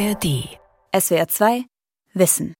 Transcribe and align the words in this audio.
ARD. 0.00 0.48
SWR 0.98 1.28
2 1.28 1.64
Wissen. 2.14 2.54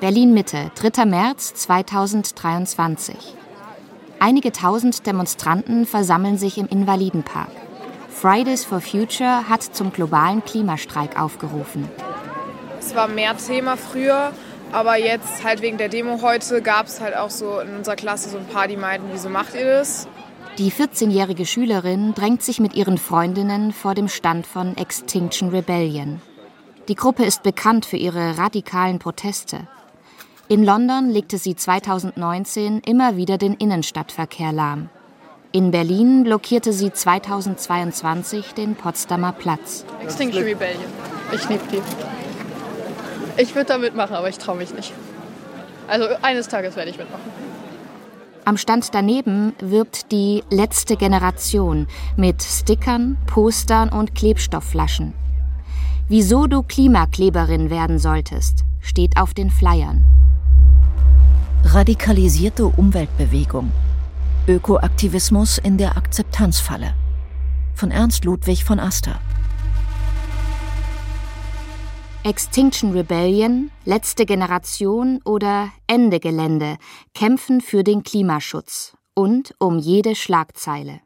Berlin 0.00 0.32
Mitte, 0.32 0.70
3. 0.74 1.04
März 1.04 1.52
2023. 1.56 3.14
Einige 4.20 4.52
tausend 4.52 5.06
Demonstranten 5.06 5.84
versammeln 5.84 6.38
sich 6.38 6.56
im 6.56 6.66
Invalidenpark. 6.66 7.50
Fridays 8.08 8.64
for 8.64 8.80
Future 8.80 9.46
hat 9.50 9.62
zum 9.62 9.92
globalen 9.92 10.42
Klimastreik 10.42 11.20
aufgerufen. 11.20 11.90
Es 12.80 12.94
war 12.94 13.06
mehr 13.06 13.36
Thema 13.36 13.76
früher, 13.76 14.32
aber 14.72 14.96
jetzt 14.96 15.44
halt 15.44 15.60
wegen 15.60 15.76
der 15.76 15.90
Demo 15.90 16.22
heute 16.22 16.62
gab 16.62 16.86
es 16.86 17.02
halt 17.02 17.14
auch 17.14 17.28
so 17.28 17.60
in 17.60 17.76
unserer 17.76 17.96
Klasse 17.96 18.30
so 18.30 18.38
ein 18.38 18.46
paar, 18.46 18.66
die 18.66 18.78
meinten, 18.78 19.10
wieso 19.12 19.28
macht 19.28 19.54
ihr 19.54 19.66
das? 19.66 20.08
Die 20.58 20.70
14-jährige 20.70 21.46
Schülerin 21.46 22.12
drängt 22.12 22.42
sich 22.42 22.60
mit 22.60 22.74
ihren 22.74 22.98
Freundinnen 22.98 23.72
vor 23.72 23.94
dem 23.94 24.08
Stand 24.08 24.46
von 24.46 24.76
Extinction 24.76 25.48
Rebellion. 25.48 26.20
Die 26.88 26.94
Gruppe 26.94 27.24
ist 27.24 27.42
bekannt 27.42 27.86
für 27.86 27.96
ihre 27.96 28.36
radikalen 28.36 28.98
Proteste. 28.98 29.66
In 30.48 30.62
London 30.62 31.08
legte 31.08 31.38
sie 31.38 31.56
2019 31.56 32.80
immer 32.80 33.16
wieder 33.16 33.38
den 33.38 33.54
Innenstadtverkehr 33.54 34.52
lahm. 34.52 34.90
In 35.52 35.70
Berlin 35.70 36.24
blockierte 36.24 36.74
sie 36.74 36.92
2022 36.92 38.52
den 38.52 38.74
Potsdamer 38.74 39.32
Platz. 39.32 39.86
Extinction 40.02 40.42
Rebellion. 40.42 40.84
Ich 41.32 41.48
liebe 41.48 41.64
die. 41.72 41.80
Ich 43.40 43.54
würde 43.54 43.68
da 43.68 43.78
mitmachen, 43.78 44.14
aber 44.14 44.28
ich 44.28 44.36
traue 44.36 44.56
mich 44.56 44.74
nicht. 44.74 44.92
Also 45.88 46.08
eines 46.20 46.48
Tages 46.48 46.76
werde 46.76 46.90
ich 46.90 46.98
mitmachen. 46.98 47.30
Am 48.44 48.56
Stand 48.56 48.92
daneben 48.92 49.52
wirbt 49.60 50.10
die 50.10 50.42
letzte 50.50 50.96
Generation 50.96 51.86
mit 52.16 52.42
Stickern, 52.42 53.16
Postern 53.26 53.88
und 53.88 54.16
Klebstoffflaschen. 54.16 55.14
Wieso 56.08 56.48
du 56.48 56.64
Klimakleberin 56.64 57.70
werden 57.70 58.00
solltest, 58.00 58.64
steht 58.80 59.16
auf 59.16 59.32
den 59.32 59.50
Flyern. 59.50 60.04
Radikalisierte 61.62 62.66
Umweltbewegung. 62.66 63.70
Ökoaktivismus 64.48 65.58
in 65.58 65.78
der 65.78 65.96
Akzeptanzfalle. 65.96 66.94
Von 67.74 67.92
Ernst 67.92 68.24
Ludwig 68.24 68.64
von 68.64 68.80
Aster. 68.80 69.20
Extinction 72.24 72.92
Rebellion, 72.92 73.72
letzte 73.84 74.26
Generation 74.26 75.20
oder 75.24 75.72
Ende 75.88 76.20
Gelände 76.20 76.76
kämpfen 77.14 77.60
für 77.60 77.82
den 77.82 78.04
Klimaschutz 78.04 78.96
und 79.12 79.56
um 79.58 79.80
jede 79.80 80.14
Schlagzeile. 80.14 81.00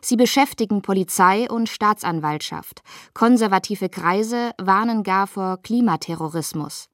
Sie 0.00 0.16
beschäftigen 0.16 0.82
Polizei 0.82 1.48
und 1.48 1.68
Staatsanwaltschaft. 1.68 2.82
Konservative 3.14 3.88
Kreise 3.88 4.50
warnen 4.58 5.04
gar 5.04 5.28
vor 5.28 5.58
Klimaterrorismus. 5.62 6.88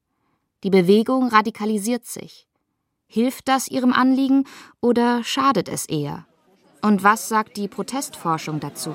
Die 0.62 0.70
Bewegung 0.70 1.28
radikalisiert 1.28 2.04
sich. 2.04 2.46
Hilft 3.06 3.48
das 3.48 3.68
ihrem 3.68 3.94
Anliegen 3.94 4.44
oder 4.82 5.24
schadet 5.24 5.70
es 5.70 5.86
eher? 5.86 6.26
Und 6.82 7.02
was 7.02 7.28
sagt 7.28 7.56
die 7.56 7.68
Protestforschung 7.68 8.60
dazu? 8.60 8.92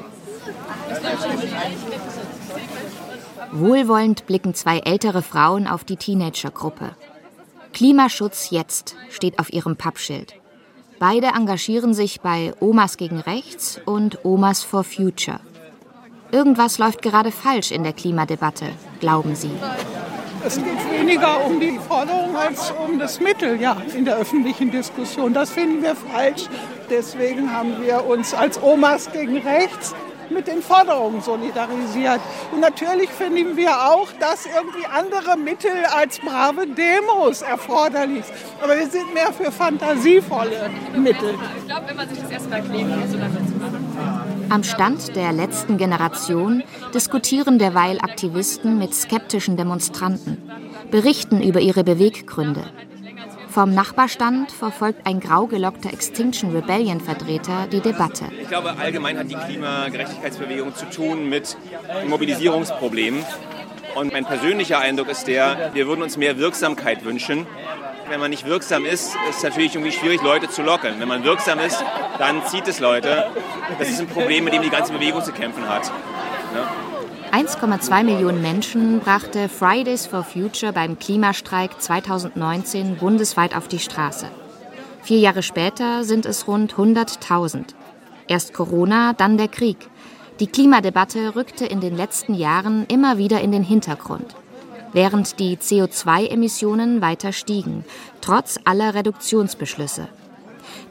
Wohlwollend 3.51 4.25
blicken 4.27 4.53
zwei 4.53 4.79
ältere 4.79 5.21
Frauen 5.21 5.67
auf 5.67 5.83
die 5.83 5.97
Teenagergruppe. 5.97 6.95
Klimaschutz 7.73 8.49
jetzt 8.49 8.95
steht 9.09 9.39
auf 9.39 9.51
ihrem 9.51 9.75
Pappschild. 9.75 10.35
Beide 10.99 11.27
engagieren 11.27 11.93
sich 11.93 12.21
bei 12.21 12.53
Omas 12.59 12.97
gegen 12.97 13.19
Rechts 13.19 13.81
und 13.85 14.23
Omas 14.23 14.63
for 14.63 14.83
Future. 14.83 15.39
Irgendwas 16.31 16.77
läuft 16.77 17.01
gerade 17.01 17.31
falsch 17.31 17.71
in 17.71 17.83
der 17.83 17.93
Klimadebatte, 17.93 18.67
glauben 18.99 19.35
sie. 19.35 19.51
Es 20.45 20.55
geht 20.55 20.91
weniger 20.91 21.45
um 21.45 21.59
die 21.59 21.77
Forderung 21.87 22.35
als 22.35 22.71
um 22.71 22.97
das 22.97 23.19
Mittel 23.19 23.59
ja, 23.61 23.77
in 23.95 24.05
der 24.05 24.17
öffentlichen 24.17 24.71
Diskussion. 24.71 25.33
Das 25.33 25.51
finden 25.51 25.83
wir 25.83 25.95
falsch. 25.95 26.47
Deswegen 26.91 27.49
haben 27.49 27.81
wir 27.81 28.05
uns 28.05 28.33
als 28.33 28.61
Omas 28.61 29.09
gegen 29.13 29.37
Rechts 29.37 29.95
mit 30.29 30.47
den 30.47 30.61
Forderungen 30.61 31.21
solidarisiert. 31.21 32.19
Und 32.51 32.59
natürlich 32.59 33.09
finden 33.09 33.55
wir 33.55 33.71
auch, 33.71 34.09
dass 34.19 34.45
irgendwie 34.45 34.85
andere 34.85 35.37
Mittel 35.37 35.71
als 35.95 36.19
brave 36.19 36.67
Demos 36.67 37.41
erforderlich 37.43 38.25
sind. 38.25 38.37
Aber 38.61 38.75
wir 38.77 38.87
sind 38.87 39.13
mehr 39.13 39.31
für 39.31 39.51
fantasievolle 39.51 40.69
Mittel. 40.97 41.35
Ich 41.59 41.65
glaube, 41.65 41.87
wenn 41.87 41.95
man 41.95 42.09
sich 42.09 42.19
das 42.21 42.31
erstmal 42.31 42.59
erklären 42.59 42.99
muss, 42.99 43.11
dann 43.11 43.33
wird 43.33 43.43
es 43.45 43.55
machen. 43.55 44.47
Am 44.49 44.63
Stand 44.65 45.15
der 45.15 45.31
letzten 45.31 45.77
Generation 45.77 46.61
diskutieren 46.93 47.57
derweil 47.57 47.99
Aktivisten 48.01 48.77
mit 48.77 48.93
skeptischen 48.93 49.55
Demonstranten, 49.55 50.41
berichten 50.91 51.41
über 51.41 51.61
ihre 51.61 51.85
Beweggründe. 51.85 52.65
Vom 53.51 53.73
Nachbarstand 53.73 54.49
verfolgt 54.49 55.05
ein 55.05 55.19
grau 55.19 55.45
gelockter 55.45 55.91
Extinction 55.91 56.55
Rebellion 56.55 57.01
Vertreter 57.01 57.67
die 57.69 57.81
Debatte. 57.81 58.23
Ich 58.41 58.47
glaube, 58.47 58.73
allgemein 58.79 59.17
hat 59.17 59.29
die 59.29 59.35
Klimagerechtigkeitsbewegung 59.35 60.73
zu 60.73 60.89
tun 60.89 61.27
mit 61.27 61.57
Mobilisierungsproblemen. 62.07 63.25
Und 63.95 64.13
mein 64.13 64.23
persönlicher 64.23 64.79
Eindruck 64.79 65.09
ist 65.09 65.27
der, 65.27 65.71
wir 65.73 65.85
würden 65.85 66.01
uns 66.01 66.15
mehr 66.15 66.37
Wirksamkeit 66.37 67.03
wünschen. 67.03 67.45
Wenn 68.07 68.21
man 68.21 68.29
nicht 68.29 68.45
wirksam 68.45 68.85
ist, 68.85 69.15
ist 69.29 69.37
es 69.37 69.43
natürlich 69.43 69.75
irgendwie 69.75 69.91
schwierig, 69.91 70.21
Leute 70.21 70.47
zu 70.47 70.61
locken. 70.61 70.99
Wenn 70.99 71.09
man 71.09 71.25
wirksam 71.25 71.59
ist, 71.59 71.83
dann 72.19 72.45
zieht 72.45 72.69
es 72.69 72.79
Leute. 72.79 73.25
Das 73.79 73.89
ist 73.89 73.99
ein 73.99 74.07
Problem, 74.07 74.45
mit 74.45 74.53
dem 74.53 74.61
die 74.61 74.69
ganze 74.69 74.93
Bewegung 74.93 75.21
zu 75.23 75.33
kämpfen 75.33 75.67
hat. 75.67 75.91
Ne? 76.53 76.90
1,2 77.31 78.03
Millionen 78.03 78.41
Menschen 78.41 78.99
brachte 78.99 79.47
Fridays 79.47 80.05
for 80.05 80.21
Future 80.21 80.73
beim 80.73 80.99
Klimastreik 80.99 81.81
2019 81.81 82.97
bundesweit 82.97 83.55
auf 83.55 83.69
die 83.69 83.79
Straße. 83.79 84.25
Vier 85.01 85.19
Jahre 85.19 85.41
später 85.41 86.03
sind 86.03 86.25
es 86.25 86.45
rund 86.45 86.73
100.000. 86.73 87.67
Erst 88.27 88.53
Corona, 88.53 89.13
dann 89.13 89.37
der 89.37 89.47
Krieg. 89.47 89.77
Die 90.41 90.47
Klimadebatte 90.47 91.33
rückte 91.37 91.65
in 91.65 91.79
den 91.79 91.95
letzten 91.95 92.33
Jahren 92.33 92.85
immer 92.87 93.17
wieder 93.17 93.39
in 93.39 93.53
den 93.53 93.63
Hintergrund. 93.63 94.35
Während 94.91 95.39
die 95.39 95.55
CO2-Emissionen 95.55 97.01
weiter 97.01 97.31
stiegen, 97.31 97.85
trotz 98.19 98.59
aller 98.65 98.93
Reduktionsbeschlüsse. 98.93 100.09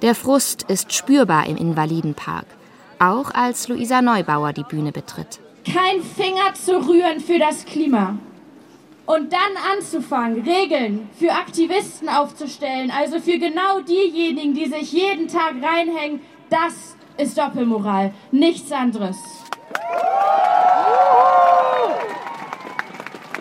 Der 0.01 0.15
Frust 0.15 0.63
ist 0.63 0.95
spürbar 0.95 1.47
im 1.49 1.59
Invalidenpark, 1.59 2.47
auch 2.99 3.31
als 3.31 3.69
Luisa 3.69 4.01
Neubauer 4.01 4.55
die 4.55 4.65
Bühne 4.65 4.91
betritt 4.91 5.39
kein 5.65 6.03
Finger 6.03 6.55
zu 6.55 6.77
rühren 6.87 7.21
für 7.21 7.39
das 7.39 7.65
Klima. 7.65 8.17
Und 9.07 9.33
dann 9.33 9.41
anzufangen, 9.73 10.43
Regeln 10.43 11.11
für 11.19 11.33
Aktivisten 11.33 12.09
aufzustellen, 12.09 12.93
also 12.97 13.19
für 13.19 13.39
genau 13.39 13.81
diejenigen, 13.81 14.55
die 14.55 14.67
sich 14.67 14.93
jeden 14.93 15.27
Tag 15.27 15.55
reinhängen, 15.61 16.21
das 16.49 16.97
ist 17.17 17.37
Doppelmoral, 17.37 18.13
nichts 18.31 18.71
anderes. 18.71 19.17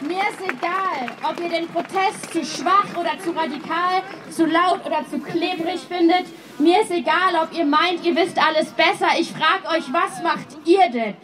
Mir 0.01 0.21
ist 0.21 0.41
egal, 0.41 1.29
ob 1.29 1.39
ihr 1.39 1.49
den 1.49 1.67
Protest 1.67 2.33
zu 2.33 2.43
schwach 2.43 2.97
oder 2.99 3.19
zu 3.23 3.31
radikal, 3.31 4.01
zu 4.31 4.45
laut 4.45 4.83
oder 4.85 5.05
zu 5.07 5.19
klebrig 5.19 5.81
findet. 5.81 6.25
Mir 6.57 6.81
ist 6.81 6.91
egal, 6.91 7.35
ob 7.43 7.55
ihr 7.55 7.65
meint, 7.65 8.03
ihr 8.03 8.15
wisst 8.15 8.37
alles 8.43 8.71
besser. 8.71 9.09
Ich 9.19 9.31
frage 9.31 9.77
euch, 9.77 9.93
was 9.93 10.23
macht 10.23 10.47
ihr 10.65 10.89
denn? 10.89 11.15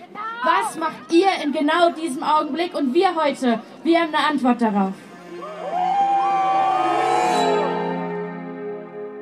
Was 0.45 0.77
macht 0.77 1.11
ihr 1.11 1.29
in 1.43 1.51
genau 1.53 1.91
diesem 1.91 2.21
Augenblick? 2.21 2.75
Und 2.75 2.93
wir 2.93 3.15
heute, 3.15 3.63
wir 3.83 3.99
haben 3.99 4.13
eine 4.13 4.27
Antwort 4.27 4.61
darauf. 4.61 4.93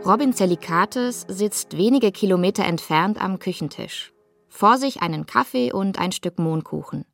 Robin 0.06 0.34
Zelikates 0.34 1.26
sitzt 1.30 1.78
wenige 1.78 2.12
Kilometer 2.12 2.66
entfernt 2.66 3.22
am 3.22 3.40
Küchentisch. 3.40 4.12
Vor 4.50 4.78
sich 4.78 5.02
einen 5.02 5.26
Kaffee 5.26 5.72
und 5.72 5.98
ein 5.98 6.12
Stück 6.12 6.40
Mohnkuchen. 6.40 7.06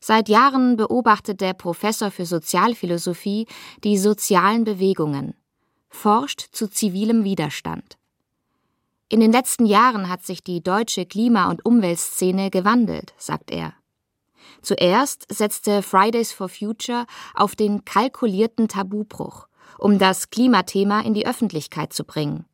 Seit 0.00 0.28
Jahren 0.28 0.76
beobachtet 0.76 1.40
der 1.40 1.54
Professor 1.54 2.10
für 2.10 2.26
Sozialphilosophie 2.26 3.46
die 3.84 3.98
sozialen 3.98 4.64
Bewegungen, 4.64 5.34
forscht 5.88 6.40
zu 6.50 6.68
zivilem 6.68 7.22
Widerstand. 7.22 7.98
In 9.10 9.20
den 9.20 9.32
letzten 9.32 9.64
Jahren 9.64 10.10
hat 10.10 10.22
sich 10.22 10.42
die 10.44 10.62
deutsche 10.62 11.06
Klima- 11.06 11.50
und 11.50 11.64
Umweltszene 11.64 12.50
gewandelt, 12.50 13.14
sagt 13.16 13.50
er. 13.50 13.72
Zuerst 14.60 15.24
setzte 15.32 15.82
Fridays 15.82 16.32
for 16.32 16.50
Future 16.50 17.06
auf 17.34 17.56
den 17.56 17.86
kalkulierten 17.86 18.68
Tabubruch, 18.68 19.48
um 19.78 19.98
das 19.98 20.28
Klimathema 20.28 21.00
in 21.00 21.14
die 21.14 21.26
Öffentlichkeit 21.26 21.94
zu 21.94 22.04
bringen. 22.04 22.44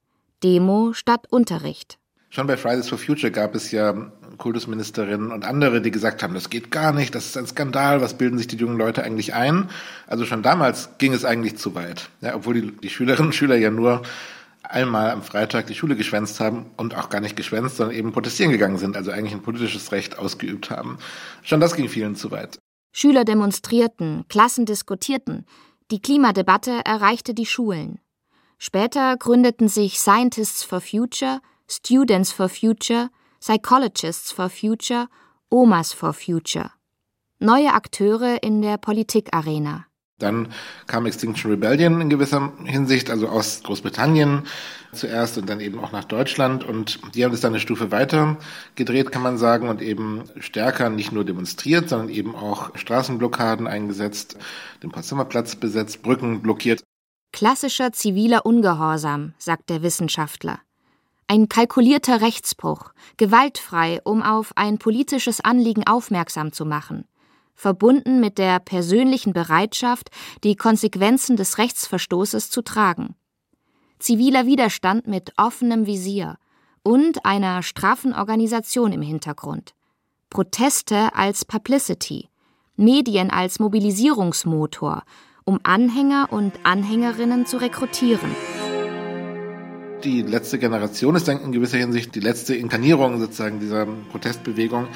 Demo 0.45 0.93
statt 0.93 1.27
Unterricht. 1.29 1.99
Schon 2.31 2.47
bei 2.47 2.57
Fridays 2.57 2.89
for 2.89 2.99
Future 2.99 3.33
gab 3.33 3.57
es 3.57 3.73
ja 3.73 4.13
Kultusministerinnen 4.39 5.33
und 5.33 5.45
andere, 5.45 5.81
die 5.81 5.91
gesagt 5.91 6.23
haben, 6.23 6.35
das 6.35 6.51
geht 6.51 6.71
gar 6.71 6.93
nicht, 6.93 7.17
das 7.17 7.27
ist 7.27 7.37
ein 7.37 7.47
Skandal, 7.47 8.01
was 8.01 8.15
bilden 8.15 8.39
sich 8.39 8.47
die 8.47 8.57
jungen 8.57 8.77
Leute 8.79 9.03
eigentlich 9.03 9.35
ein? 9.35 9.71
Also 10.07 10.25
schon 10.25 10.43
damals 10.45 10.91
ging 10.99 11.13
es 11.15 11.25
eigentlich 11.25 11.57
zu 11.57 11.75
weit, 11.75 12.11
ja, 12.21 12.37
obwohl 12.37 12.55
die, 12.55 12.73
die 12.77 12.91
Schülerinnen 12.91 13.29
und 13.29 13.35
Schüler 13.35 13.57
ja 13.57 13.71
nur 13.71 14.03
einmal 14.71 15.11
am 15.11 15.23
Freitag 15.23 15.67
die 15.67 15.75
Schule 15.75 15.97
geschwänzt 15.97 16.41
haben 16.41 16.71
und 16.77 16.95
auch 16.95 17.11
gar 17.11 17.21
nicht 17.21 17.37
geschwänzt, 17.37 17.77
sondern 17.77 17.97
eben 17.97 18.13
protestieren 18.13 18.53
gegangen 18.53 18.79
sind, 18.79 18.97
also 18.97 19.11
eigentlich 19.11 19.33
ein 19.33 19.43
politisches 19.43 19.93
Recht 19.93 20.19
ausgeübt 20.19 20.71
haben. 20.71 20.99
Schon 21.43 21.61
das 21.61 21.75
ging 21.75 21.89
vielen 21.89 22.17
zu 22.17 22.31
weit. 22.31 22.59
Schüler 22.93 23.25
demonstrierten, 23.25 24.25
Klassen 24.29 24.67
diskutierten. 24.67 25.47
Die 25.91 26.01
Klimadebatte 26.01 26.81
erreichte 26.85 27.35
die 27.35 27.47
Schulen. 27.47 27.99
Später 28.59 29.17
gründeten 29.17 29.69
sich 29.69 29.99
Scientists 29.99 30.63
for 30.63 30.81
Future, 30.81 31.41
Students 31.69 32.33
for 32.33 32.49
Future, 32.49 33.11
Psychologists 33.41 34.31
for 34.33 34.49
Future, 34.49 35.09
Omas 35.51 35.93
for 35.93 36.13
Future. 36.13 36.71
Neue 37.41 37.75
Akteure 37.75 38.43
in 38.43 38.63
der 38.63 38.79
Politikarena. 38.79 39.87
Dann 40.19 40.49
kam 40.87 41.07
Extinction 41.07 41.51
Rebellion 41.51 42.01
in 42.01 42.09
gewisser 42.09 42.53
Hinsicht, 42.65 43.11
also 43.11 43.29
aus 43.29 43.63
Großbritannien 43.65 44.45
zuerst 44.93 45.39
und 45.39 45.49
dann 45.49 45.61
eben 45.61 45.81
auch 45.81 45.91
nach 45.91 46.05
Deutschland. 46.05 46.63
Und 46.63 47.01
die 47.15 47.25
haben 47.25 47.33
das 47.33 47.41
dann 47.41 47.53
eine 47.53 47.61
Stufe 47.61 47.91
weiter 47.91 48.37
gedreht, 48.77 49.11
kann 49.11 49.23
man 49.23 49.39
sagen, 49.39 49.69
und 49.69 49.83
eben 49.83 50.25
stärker 50.39 50.89
nicht 50.89 51.11
nur 51.11 51.25
demonstriert, 51.25 51.89
sondern 51.89 52.11
eben 52.11 52.37
auch 52.37 52.77
Straßenblockaden 52.77 53.67
eingesetzt, 53.67 54.37
den 54.85 54.93
Potsdamer 54.93 55.25
Platz 55.25 55.57
besetzt, 55.57 56.03
Brücken 56.03 56.43
blockiert. 56.43 56.85
Klassischer 57.33 57.93
ziviler 57.93 58.47
Ungehorsam, 58.47 59.35
sagt 59.39 59.69
der 59.69 59.83
Wissenschaftler. 59.83 60.61
Ein 61.27 61.49
kalkulierter 61.49 62.21
Rechtsbruch, 62.21 62.93
gewaltfrei, 63.17 64.01
um 64.05 64.23
auf 64.23 64.53
ein 64.57 64.79
politisches 64.79 65.41
Anliegen 65.41 65.85
aufmerksam 65.85 66.53
zu 66.53 66.65
machen, 66.65 67.07
verbunden 67.55 68.21
mit 68.21 68.39
der 68.39 68.59
persönlichen 68.61 69.33
Bereitschaft, 69.33 70.11
die 70.43 70.57
Konsequenzen 70.57 71.37
des 71.37 71.59
Rechtsverstoßes 71.59 72.51
zu 72.51 72.63
tragen. 72.63 73.15
Ziviler 73.99 74.47
Widerstand 74.47 75.07
mit 75.07 75.33
offenem 75.37 75.87
Visier 75.87 76.37
und 76.83 77.25
einer 77.25 77.63
straffen 77.63 78.13
Organisation 78.15 78.93
im 78.93 79.03
Hintergrund. 79.03 79.75
Proteste 80.31 81.15
als 81.15 81.45
Publicity, 81.45 82.29
Medien 82.77 83.31
als 83.31 83.61
Mobilisierungsmotor, 83.61 85.05
um 85.45 85.61
Anhänger 85.63 86.29
und 86.31 86.53
Anhängerinnen 86.65 87.47
zu 87.47 87.59
rekrutieren 87.59 88.35
die 90.05 90.23
letzte 90.23 90.59
Generation 90.59 91.15
ist 91.15 91.27
dann 91.29 91.41
in 91.41 91.53
gewisser 91.53 91.79
Hinsicht 91.79 92.15
die 92.15 92.21
letzte 92.21 92.55
Inkarnierung 92.55 93.19
sozusagen 93.19 93.59
dieser 93.59 93.87
Protestbewegung. 94.11 94.87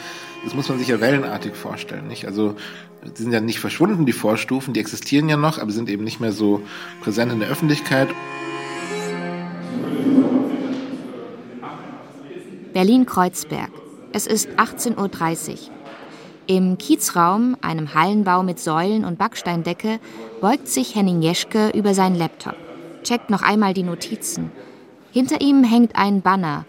Das 0.44 0.55
muss 0.55 0.69
man 0.69 0.78
sich 0.78 0.88
ja 0.88 1.00
wellenartig 1.00 1.55
vorstellen, 1.55 2.06
nicht? 2.06 2.26
Also, 2.26 2.55
die 3.02 3.22
sind 3.22 3.32
ja 3.32 3.40
nicht 3.40 3.58
verschwunden, 3.58 4.06
die 4.06 4.12
Vorstufen, 4.12 4.75
die 4.75 4.81
existieren 4.81 5.28
ja 5.28 5.37
noch, 5.37 5.58
aber 5.58 5.70
sind 5.70 5.88
eben 5.88 6.05
nicht 6.05 6.20
mehr 6.20 6.32
so 6.32 6.62
präsent 7.00 7.32
in 7.32 7.40
der 7.40 7.49
Öffentlichkeit. 7.49 8.08
Berlin-Kreuzberg. 12.72 13.70
Es 14.12 14.26
ist 14.26 14.49
18.30 14.50 15.50
Uhr. 15.50 15.56
Im 16.46 16.78
Kiezraum, 16.78 17.56
einem 17.60 17.94
Hallenbau 17.94 18.43
mit 18.43 18.58
Säulen 18.58 19.05
und 19.05 19.19
Backsteindecke, 19.19 20.00
beugt 20.40 20.69
sich 20.69 20.94
Henning 20.94 21.20
Jeschke 21.20 21.70
über 21.70 21.94
seinen 21.94 22.14
Laptop, 22.14 22.56
checkt 23.02 23.31
noch 23.31 23.43
einmal 23.43 23.75
die 23.75 23.82
Notizen, 23.82 24.50
hinter 25.19 25.41
ihm 25.41 25.65
hängt 25.65 25.97
ein 25.97 26.23
Banner. 26.23 26.65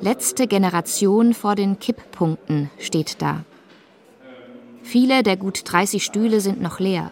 Letzte 0.00 0.46
Generation 0.46 1.34
vor 1.34 1.54
den 1.54 1.78
Kipppunkten 1.78 2.70
steht 2.78 3.20
da. 3.20 3.44
Viele 4.82 5.22
der 5.22 5.36
gut 5.36 5.60
30 5.66 6.02
Stühle 6.02 6.40
sind 6.40 6.62
noch 6.62 6.80
leer. 6.80 7.10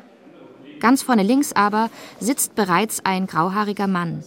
Ganz 0.80 1.02
vorne 1.02 1.24
links 1.24 1.52
aber 1.52 1.90
sitzt 2.20 2.54
bereits 2.54 3.04
ein 3.04 3.26
grauhaariger 3.26 3.86
Mann. 3.86 4.24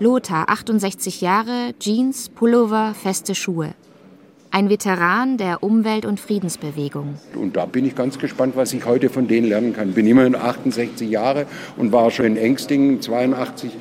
Lothar, 0.00 0.50
68 0.50 1.22
Jahre, 1.22 1.72
Jeans, 1.78 2.28
Pullover, 2.28 2.92
feste 2.92 3.34
Schuhe. 3.34 3.72
Ein 4.50 4.68
Veteran 4.68 5.38
der 5.38 5.62
Umwelt- 5.62 6.04
und 6.04 6.20
Friedensbewegung. 6.20 7.14
Und 7.36 7.56
da 7.56 7.64
bin 7.64 7.86
ich 7.86 7.94
ganz 7.94 8.18
gespannt, 8.18 8.54
was 8.54 8.74
ich 8.74 8.84
heute 8.84 9.08
von 9.08 9.28
denen 9.28 9.48
lernen 9.48 9.72
kann. 9.72 9.94
Bin 9.94 10.06
immerhin 10.06 10.36
68 10.36 11.08
Jahre 11.08 11.46
und 11.78 11.90
war 11.90 12.10
schon 12.10 12.26
in 12.26 12.36
Engstingen 12.36 13.00
82 13.00 13.72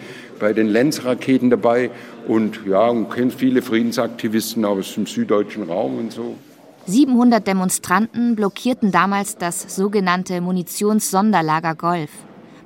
bei 0.42 0.54
den 0.54 0.68
Lenz-Raketen 0.68 1.52
dabei 1.52 1.92
und 2.28 2.62
ja, 2.66 2.88
und 2.88 3.10
kennt 3.10 3.34
viele 3.34 3.62
Friedensaktivisten 3.62 4.64
aus 4.66 4.94
dem 4.94 5.06
süddeutschen 5.06 5.64
Raum 5.64 5.98
und 5.98 6.12
so. 6.12 6.36
700 6.88 7.46
Demonstranten 7.46 8.36
blockierten 8.36 8.92
damals 8.92 9.38
das 9.38 9.76
sogenannte 9.76 10.42
Munitionssonderlager 10.42 11.76
Golf, 11.76 12.10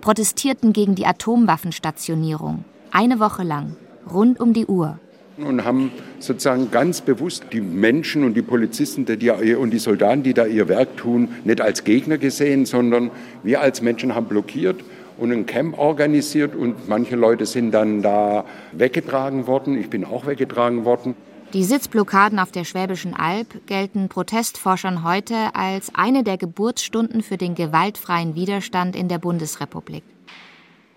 protestierten 0.01 0.71
gegen 0.71 0.95
die 0.95 1.05
Atomwaffenstationierung. 1.05 2.63
Eine 2.91 3.19
Woche 3.19 3.43
lang, 3.43 3.75
rund 4.11 4.39
um 4.39 4.53
die 4.53 4.65
Uhr. 4.65 4.99
Und 5.37 5.65
haben 5.65 5.91
sozusagen 6.19 6.71
ganz 6.71 7.01
bewusst 7.01 7.47
die 7.51 7.59
Menschen 7.59 8.23
und 8.23 8.35
die 8.35 8.41
Polizisten 8.41 9.05
die, 9.05 9.31
und 9.55 9.71
die 9.71 9.79
Soldaten, 9.79 10.23
die 10.23 10.33
da 10.33 10.45
ihr 10.45 10.69
Werk 10.69 10.95
tun, 10.95 11.27
nicht 11.43 11.59
als 11.59 11.83
Gegner 11.83 12.17
gesehen, 12.17 12.65
sondern 12.65 13.11
wir 13.43 13.59
als 13.59 13.81
Menschen 13.81 14.15
haben 14.15 14.27
blockiert 14.27 14.77
und 15.17 15.31
ein 15.31 15.45
Camp 15.45 15.77
organisiert 15.77 16.55
und 16.55 16.87
manche 16.87 17.15
Leute 17.15 17.45
sind 17.45 17.71
dann 17.71 18.01
da 18.01 18.45
weggetragen 18.71 19.47
worden. 19.47 19.79
Ich 19.79 19.89
bin 19.89 20.05
auch 20.05 20.25
weggetragen 20.25 20.85
worden. 20.85 21.15
Die 21.53 21.63
Sitzblockaden 21.63 22.39
auf 22.39 22.51
der 22.51 22.65
Schwäbischen 22.65 23.13
Alb 23.13 23.65
gelten 23.65 24.09
Protestforschern 24.09 25.03
heute 25.03 25.35
als 25.53 25.91
eine 25.93 26.23
der 26.23 26.37
Geburtsstunden 26.37 27.21
für 27.21 27.37
den 27.37 27.55
gewaltfreien 27.55 28.35
Widerstand 28.35 28.95
in 28.95 29.07
der 29.07 29.19
Bundesrepublik. 29.19 30.03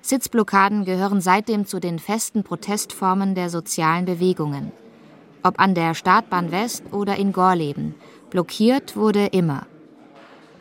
Sitzblockaden 0.01 0.85
gehören 0.85 1.21
seitdem 1.21 1.67
zu 1.67 1.81
den 1.81 1.99
festen 1.99 2.43
Protestformen 2.43 3.35
der 3.35 3.51
sozialen 3.51 4.07
Bewegungen. 4.07 4.73
Ob 5.43 5.61
an 5.61 5.75
der 5.75 5.95
Startbahn 5.95 6.51
West 6.51 6.83
oder 6.93 7.17
in 7.17 7.33
Gorleben, 7.33 7.95
blockiert 8.31 8.97
wurde 8.97 9.27
immer. 9.27 9.67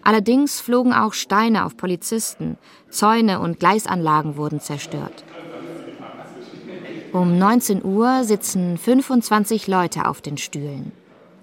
Allerdings 0.07 0.61
flogen 0.61 0.93
auch 0.93 1.11
Steine 1.11 1.65
auf 1.65 1.75
Polizisten, 1.75 2.57
Zäune 2.89 3.41
und 3.41 3.59
Gleisanlagen 3.59 4.37
wurden 4.37 4.61
zerstört. 4.61 5.25
Um 7.11 7.37
19 7.37 7.83
Uhr 7.83 8.23
sitzen 8.23 8.77
25 8.77 9.67
Leute 9.67 10.07
auf 10.07 10.21
den 10.21 10.37
Stühlen. 10.37 10.93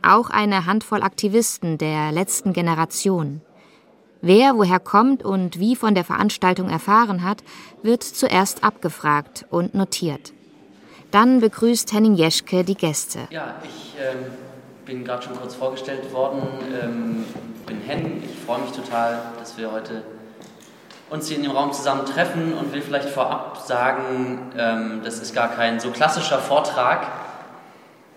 Auch 0.01 0.31
eine 0.31 0.65
Handvoll 0.65 1.03
Aktivisten 1.03 1.77
der 1.77 2.11
letzten 2.11 2.55
Generation. 2.55 3.43
Wer 4.23 4.57
woher 4.57 4.81
kommt 4.81 5.23
und 5.23 5.61
wie 5.61 5.77
von 5.77 5.95
der 5.95 6.05
Veranstaltung 6.05 6.71
erfahren 6.71 7.23
hat, 7.23 7.45
wird 7.83 8.03
zuerst 8.03 8.65
abgefragt 8.65 9.45
und 9.51 9.75
notiert. 9.75 10.33
Dann 11.11 11.41
begrüßt 11.41 11.93
Henning 11.93 12.15
Jeschke 12.15 12.65
die 12.65 12.77
Gäste. 12.77 13.29
Ja, 13.29 13.57
ich 13.63 13.95
ähm, 14.01 14.25
bin 14.87 15.05
gerade 15.05 15.23
schon 15.23 15.37
kurz 15.37 15.55
vorgestellt 15.55 16.11
worden. 16.15 16.41
Ähm, 16.83 17.25
bin 17.67 17.81
Hen. 17.81 18.23
Ich 18.25 18.45
freue 18.45 18.61
mich 18.61 18.71
total, 18.73 19.21
dass 19.39 19.57
wir 19.57 19.73
heute 19.73 20.03
uns 21.11 21.29
hier 21.29 21.37
in 21.37 21.43
dem 21.43 21.53
Raum 21.53 21.73
zusammen 21.73 22.07
treffen 22.07 22.55
und 22.55 22.73
will 22.73 22.83
vielleicht 22.83 23.09
vorab 23.09 23.59
sagen, 23.59 24.53
ähm, 24.57 25.01
das 25.05 25.19
ist 25.19 25.35
gar 25.35 25.49
kein 25.49 25.81
so 25.81 25.91
klassischer 25.91 26.39
Vortrag, 26.39 27.07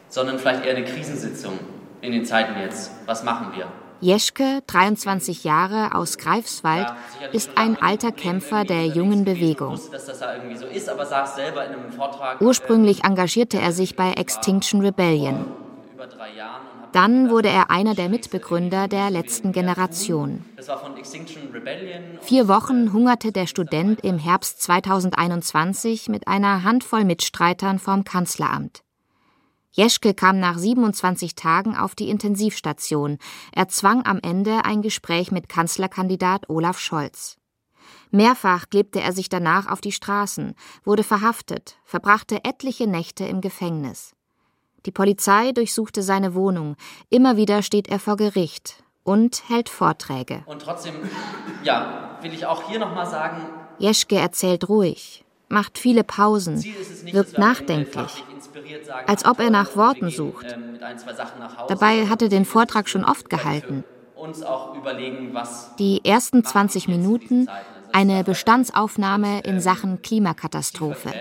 sondern 0.10 0.39
vielleicht 0.39 0.66
eher 0.66 0.75
eine 0.75 0.86
Krisensitzung 0.86 1.60
in 2.01 2.12
den 2.12 2.25
Zeiten 2.25 2.60
jetzt. 2.62 2.92
Was 3.06 3.24
machen 3.24 3.51
wir? 3.56 3.68
Jeschke, 4.00 4.62
23 4.68 5.44
Jahre, 5.44 5.96
aus 5.96 6.20
Greifswald, 6.20 6.88
ja, 7.20 7.27
ist 7.32 7.51
ein 7.56 7.82
alter 7.82 8.12
Kämpfer 8.12 8.63
der 8.63 8.86
jungen 8.86 9.25
Bewegung. 9.25 9.72
Wusste, 9.72 10.00
so 10.56 10.68
ist, 10.68 10.92
Ursprünglich 12.39 13.04
engagierte 13.04 13.60
er 13.60 13.72
sich 13.72 13.96
bei 13.96 14.13
Extinction 14.13 14.82
Rebellion. 14.82 15.48
Dann 16.94 17.29
wurde 17.29 17.50
er 17.50 17.70
einer 17.70 17.96
der 17.96 18.10
Mitbegründer 18.10 18.88
der 18.88 19.10
letzten 19.10 19.51
Generation. 19.51 20.46
Vier 22.22 22.48
Wochen 22.48 22.94
hungerte 22.94 23.32
der 23.32 23.48
Student 23.48 24.01
im 24.01 24.17
Herbst 24.17 24.62
2021 24.62 26.10
mit 26.10 26.27
einer 26.27 26.63
Handvoll 26.63 27.03
Mitstreitern 27.03 27.79
vom 27.79 28.03
Kanzleramt. 28.03 28.84
Jeschke 29.72 30.15
kam 30.15 30.39
nach 30.39 30.58
27 30.58 31.36
Tagen 31.36 31.75
auf 31.77 31.94
die 31.94 32.10
Intensivstation. 32.10 33.20
Er 33.51 33.67
zwang 33.67 34.06
am 34.06 34.20
Ende 34.24 34.65
ein 34.65 34.82
Gespräch 34.82 35.32
mit 35.32 35.50
Kanzlerkandidat 35.50 36.50
Olaf 36.50 36.79
Scholz. 36.79 37.38
Mehrfach 38.10 38.70
klebte 38.70 39.01
er 39.01 39.13
sich 39.13 39.29
danach 39.29 39.67
auf 39.67 39.82
die 39.82 39.91
Straßen, 39.91 40.56
wurde 40.84 41.03
verhaftet, 41.03 41.77
verbrachte 41.84 42.44
etliche 42.44 42.88
Nächte 42.88 43.25
im 43.25 43.41
Gefängnis. 43.41 44.16
Die 44.88 44.91
Polizei 44.91 45.51
durchsuchte 45.51 46.01
seine 46.01 46.34
Wohnung. 46.34 46.77
Immer 47.10 47.36
wieder 47.36 47.62
steht 47.62 47.89
er 47.89 48.00
vor 48.00 48.15
Gericht 48.15 48.82
und 49.03 49.44
hält 49.50 49.67
Vorträge. 49.67 50.44
Und 50.46 50.62
trotzdem, 50.62 50.94
ja, 51.62 52.17
will 52.22 52.34
ich 52.34 52.46
auch 52.46 52.70
hier 52.70 52.79
nochmal 52.79 53.06
sagen. 53.06 53.41
Jeschke 53.79 54.15
erzählt 54.15 54.70
ruhig, 54.70 55.25
macht 55.50 55.77
viele 55.77 56.06
Pausen, 56.06 56.63
wirkt 57.12 57.38
nachdenklich, 57.38 58.24
als 59.08 59.25
ob 59.25 59.41
er 59.41 59.50
nach 59.50 59.75
Worten 59.75 60.10
sucht. 60.10 60.53
Ähm, 60.53 60.79
Dabei 61.67 62.08
hat 62.08 62.22
er 62.22 62.29
den 62.29 62.46
Vortrag 62.46 62.88
schon 62.88 63.03
oft 63.03 63.29
gehalten. 63.29 63.84
Die 65.79 66.06
ersten 66.06 66.46
20 66.46 66.88
Minuten 66.88 67.50
eine 67.91 68.24
Bestandsaufnahme 68.24 69.41
in 69.41 69.60
Sachen 69.60 70.01
Klimakatastrophe. 70.01 71.12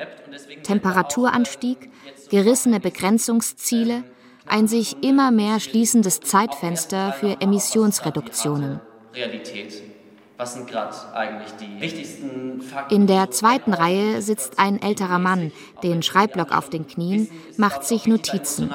Temperaturanstieg, 0.62 1.90
gerissene 2.28 2.80
Begrenzungsziele, 2.80 4.04
ein 4.46 4.68
sich 4.68 5.02
immer 5.02 5.30
mehr 5.30 5.60
schließendes 5.60 6.20
Zeitfenster 6.20 7.12
für 7.12 7.40
Emissionsreduktionen. 7.40 8.80
Was 10.38 10.52
sind 10.52 10.66
gerade 10.68 10.94
eigentlich 11.14 11.52
die 11.52 11.80
wichtigsten 11.80 12.60
Fakten? 12.60 12.94
In 12.94 13.06
der 13.06 13.30
zweiten 13.30 13.72
Reihe 13.72 14.20
sitzt 14.20 14.58
ein 14.58 14.82
älterer 14.82 15.18
Mann, 15.18 15.50
den 15.82 16.02
Schreibblock 16.02 16.52
auf 16.52 16.68
den 16.68 16.86
Knien, 16.86 17.28
macht 17.56 17.84
sich 17.84 18.06
Notizen. 18.06 18.70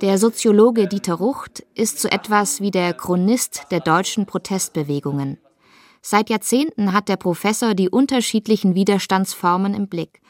Der 0.00 0.16
Soziologe 0.16 0.88
Dieter 0.88 1.14
Rucht 1.14 1.64
ist 1.74 2.00
so 2.00 2.08
etwas 2.08 2.62
wie 2.62 2.70
der 2.70 2.94
Chronist 2.94 3.64
der 3.70 3.80
deutschen 3.80 4.24
Protestbewegungen. 4.24 5.36
Seit 6.00 6.30
Jahrzehnten 6.30 6.94
hat 6.94 7.10
der 7.10 7.16
Professor 7.16 7.74
die 7.74 7.90
unterschiedlichen 7.90 8.74
Widerstandsformen 8.74 9.74
im 9.74 9.88
Blick, 9.88 10.20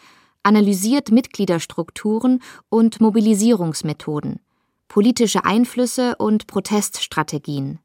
analysiert 0.44 1.10
Mitgliederstrukturen 1.10 2.40
und 2.68 3.00
Mobilisierungsmethoden, 3.00 4.38
politische 4.86 5.44
Einflüsse 5.44 6.14
und 6.16 6.46
Proteststrategien. 6.46 7.80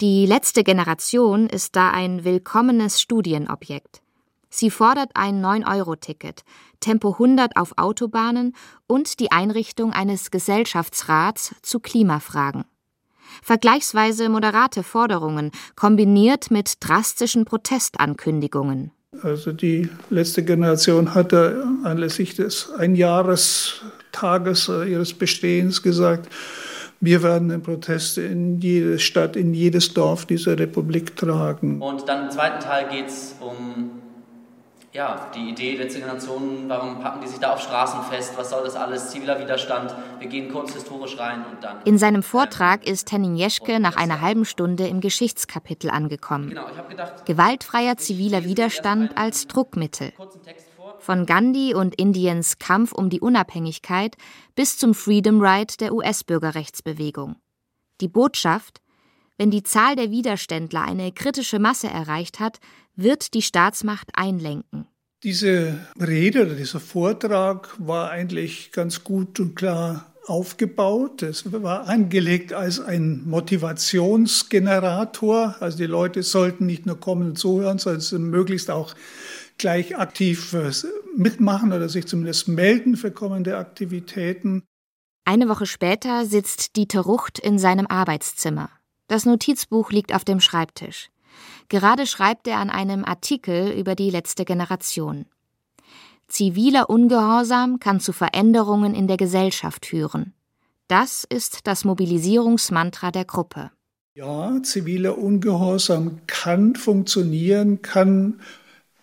Die 0.00 0.26
letzte 0.26 0.62
Generation 0.62 1.48
ist 1.48 1.74
da 1.74 1.90
ein 1.90 2.22
willkommenes 2.22 3.00
Studienobjekt. 3.00 4.00
Sie 4.50 4.70
fordert 4.70 5.10
ein 5.14 5.44
9-Euro-Ticket, 5.44 6.44
Tempo 6.78 7.12
100 7.14 7.56
auf 7.56 7.72
Autobahnen 7.76 8.54
und 8.86 9.18
die 9.18 9.32
Einrichtung 9.32 9.92
eines 9.92 10.30
Gesellschaftsrats 10.30 11.56
zu 11.62 11.80
Klimafragen. 11.80 12.64
Vergleichsweise 13.42 14.28
moderate 14.28 14.82
Forderungen, 14.82 15.50
kombiniert 15.76 16.50
mit 16.50 16.74
drastischen 16.80 17.44
Protestankündigungen. 17.44 18.92
Also 19.22 19.52
die 19.52 19.88
letzte 20.10 20.44
Generation 20.44 21.14
hatte 21.14 21.64
anlässlich 21.82 22.34
des 22.34 22.70
Einjahrestages 22.70 24.68
ihres 24.68 25.14
Bestehens 25.14 25.82
gesagt, 25.82 26.28
wir 27.00 27.22
werden 27.22 27.48
den 27.48 27.62
Protest 27.62 28.18
in 28.18 28.60
jede 28.60 28.98
Stadt, 28.98 29.36
in 29.36 29.54
jedes 29.54 29.94
Dorf 29.94 30.26
dieser 30.26 30.58
Republik 30.58 31.16
tragen. 31.16 31.80
Und 31.80 32.08
dann 32.08 32.24
im 32.24 32.30
zweiten 32.30 32.60
Teil 32.60 32.88
geht 32.88 33.06
es 33.06 33.36
um 33.40 33.90
ja, 34.92 35.30
die 35.34 35.50
Idee 35.50 35.76
letzte 35.76 36.00
Generation, 36.00 36.64
warum 36.68 37.00
packen 37.00 37.20
die 37.20 37.28
sich 37.28 37.38
da 37.38 37.52
auf 37.52 37.60
Straßen 37.60 38.02
fest, 38.04 38.32
was 38.36 38.50
soll 38.50 38.64
das 38.64 38.74
alles, 38.74 39.10
ziviler 39.10 39.38
Widerstand, 39.38 39.94
wir 40.18 40.28
gehen 40.28 40.50
kurz 40.50 40.72
historisch 40.72 41.18
rein 41.18 41.44
und 41.50 41.62
dann. 41.62 41.82
In 41.84 41.98
seinem 41.98 42.22
Vortrag 42.22 42.86
ist 42.86 43.12
Henning 43.12 43.36
Jeschke 43.36 43.80
nach 43.80 43.96
einer 43.96 44.20
halben 44.20 44.44
Stunde 44.44 44.86
im 44.86 45.00
Geschichtskapitel 45.00 45.90
angekommen. 45.90 46.50
Genau, 46.50 46.66
ich 46.70 46.88
gedacht, 46.88 47.26
Gewaltfreier 47.26 47.96
ziviler 47.98 48.44
Widerstand 48.44 49.16
als 49.16 49.46
Druckmittel. 49.46 50.12
Von 50.98 51.26
Gandhi 51.26 51.74
und 51.74 51.94
Indiens 51.94 52.58
Kampf 52.58 52.92
um 52.92 53.08
die 53.08 53.20
Unabhängigkeit 53.20 54.16
bis 54.54 54.78
zum 54.78 54.94
Freedom 54.94 55.40
Ride 55.40 55.74
der 55.78 55.92
US-Bürgerrechtsbewegung. 55.92 57.36
Die 58.00 58.08
Botschaft, 58.08 58.80
wenn 59.36 59.50
die 59.50 59.62
Zahl 59.62 59.94
der 59.94 60.10
Widerständler 60.10 60.82
eine 60.82 61.12
kritische 61.12 61.58
Masse 61.58 61.88
erreicht 61.88 62.40
hat, 62.40 62.58
wird 62.98 63.32
die 63.34 63.42
Staatsmacht 63.42 64.08
einlenken. 64.12 64.86
Diese 65.22 65.78
Rede 65.98 66.46
oder 66.46 66.54
dieser 66.54 66.80
Vortrag 66.80 67.74
war 67.78 68.10
eigentlich 68.10 68.72
ganz 68.72 69.02
gut 69.02 69.40
und 69.40 69.56
klar 69.56 70.12
aufgebaut. 70.26 71.22
Es 71.22 71.50
war 71.50 71.88
angelegt 71.88 72.52
als 72.52 72.80
ein 72.80 73.22
Motivationsgenerator. 73.26 75.56
Also 75.60 75.78
die 75.78 75.86
Leute 75.86 76.22
sollten 76.22 76.66
nicht 76.66 76.84
nur 76.86 77.00
kommen 77.00 77.30
und 77.30 77.38
zuhören, 77.38 77.78
sondern 77.78 78.24
möglichst 78.24 78.70
auch 78.70 78.94
gleich 79.56 79.96
aktiv 79.96 80.52
äh, 80.52 80.70
mitmachen 81.16 81.72
oder 81.72 81.88
sich 81.88 82.06
zumindest 82.06 82.48
melden 82.48 82.96
für 82.96 83.10
kommende 83.10 83.56
Aktivitäten. 83.56 84.64
Eine 85.24 85.48
Woche 85.48 85.64
später 85.66 86.26
sitzt 86.26 86.76
Dieter 86.76 87.00
Rucht 87.00 87.38
in 87.38 87.58
seinem 87.58 87.86
Arbeitszimmer. 87.86 88.70
Das 89.08 89.26
Notizbuch 89.26 89.90
liegt 89.90 90.14
auf 90.14 90.24
dem 90.24 90.40
Schreibtisch. 90.40 91.10
Gerade 91.68 92.06
schreibt 92.06 92.48
er 92.48 92.58
an 92.58 92.70
einem 92.70 93.04
Artikel 93.04 93.70
über 93.72 93.94
die 93.94 94.10
letzte 94.10 94.44
Generation. 94.44 95.26
Ziviler 96.26 96.90
Ungehorsam 96.90 97.78
kann 97.80 98.00
zu 98.00 98.12
Veränderungen 98.12 98.94
in 98.94 99.06
der 99.06 99.16
Gesellschaft 99.16 99.86
führen. 99.86 100.34
Das 100.86 101.24
ist 101.28 101.66
das 101.66 101.84
Mobilisierungsmantra 101.84 103.10
der 103.10 103.24
Gruppe. 103.24 103.70
Ja, 104.14 104.58
ziviler 104.62 105.16
Ungehorsam 105.16 106.20
kann 106.26 106.74
funktionieren, 106.74 107.82
kann 107.82 108.40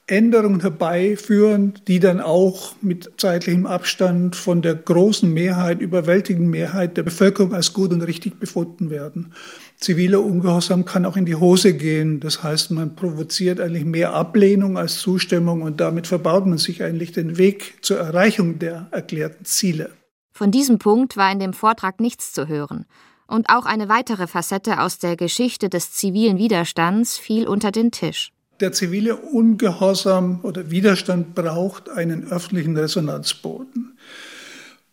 Änderungen 0.08 0.62
herbeiführen, 0.62 1.74
die 1.88 2.00
dann 2.00 2.22
auch 2.22 2.76
mit 2.82 3.12
zeitlichem 3.18 3.66
Abstand 3.66 4.36
von 4.36 4.62
der 4.62 4.76
großen 4.76 5.32
Mehrheit, 5.34 5.82
überwältigenden 5.82 6.52
Mehrheit 6.52 6.98
der 6.98 7.04
Bevölkerung 7.04 7.54
als 7.54 7.74
gut 7.74 7.92
und 7.92 8.02
richtig 8.02 8.40
befunden 8.40 8.92
werden. 8.92 9.34
Ziviler 9.80 10.22
Ungehorsam 10.22 10.86
kann 10.86 11.06
auch 11.06 11.18
in 11.18 11.26
die 11.26 11.36
Hose 11.36 11.74
gehen. 11.74 12.20
Das 12.20 12.44
heißt, 12.44 12.72
man 12.72 12.96
provoziert 12.96 13.60
eigentlich 13.60 13.86
mehr 13.86 14.14
Ablehnung 14.14 14.78
als 14.78 15.00
Zustimmung 15.00 15.62
und 15.62 15.80
damit 15.80 16.08
verbaut 16.08 16.46
man 16.46 16.58
sich 16.58 16.84
eigentlich 16.84 17.12
den 17.12 17.38
Weg 17.38 17.76
zur 17.82 17.98
Erreichung 17.98 18.60
der 18.60 18.88
erklärten 18.92 19.46
Ziele. 19.46 19.92
Von 20.34 20.52
diesem 20.52 20.80
Punkt 20.80 21.18
war 21.18 21.32
in 21.32 21.40
dem 21.40 21.54
Vortrag 21.54 22.00
nichts 22.00 22.34
zu 22.34 22.48
hören. 22.48 22.86
Und 23.28 23.50
auch 23.50 23.66
eine 23.66 23.90
weitere 23.90 24.28
Facette 24.28 24.80
aus 24.82 25.00
der 25.00 25.16
Geschichte 25.16 25.70
des 25.70 25.92
zivilen 25.92 26.38
Widerstands 26.38 27.18
fiel 27.18 27.48
unter 27.48 27.72
den 27.72 27.92
Tisch. 27.92 28.32
Der 28.60 28.72
zivile 28.72 29.18
Ungehorsam 29.18 30.40
oder 30.44 30.72
Widerstand 30.72 31.36
braucht 31.36 31.90
einen 31.90 32.32
öffentlichen 32.32 32.78
Resonanzboden. 32.78 33.98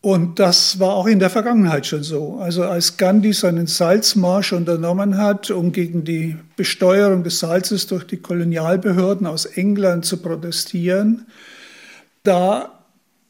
Und 0.02 0.40
das 0.40 0.80
war 0.80 0.94
auch 0.94 1.06
in 1.06 1.20
der 1.20 1.30
Vergangenheit 1.30 1.86
schon 1.86 2.02
so. 2.02 2.38
Also 2.40 2.64
als 2.64 2.96
Gandhi 2.96 3.32
seinen 3.32 3.68
Salzmarsch 3.68 4.52
unternommen 4.52 5.16
hat, 5.16 5.52
um 5.52 5.70
gegen 5.70 6.02
die 6.02 6.36
Besteuerung 6.56 7.22
des 7.22 7.38
Salzes 7.38 7.86
durch 7.86 8.04
die 8.04 8.16
Kolonialbehörden 8.16 9.28
aus 9.28 9.46
England 9.46 10.04
zu 10.04 10.16
protestieren, 10.16 11.28
da 12.24 12.80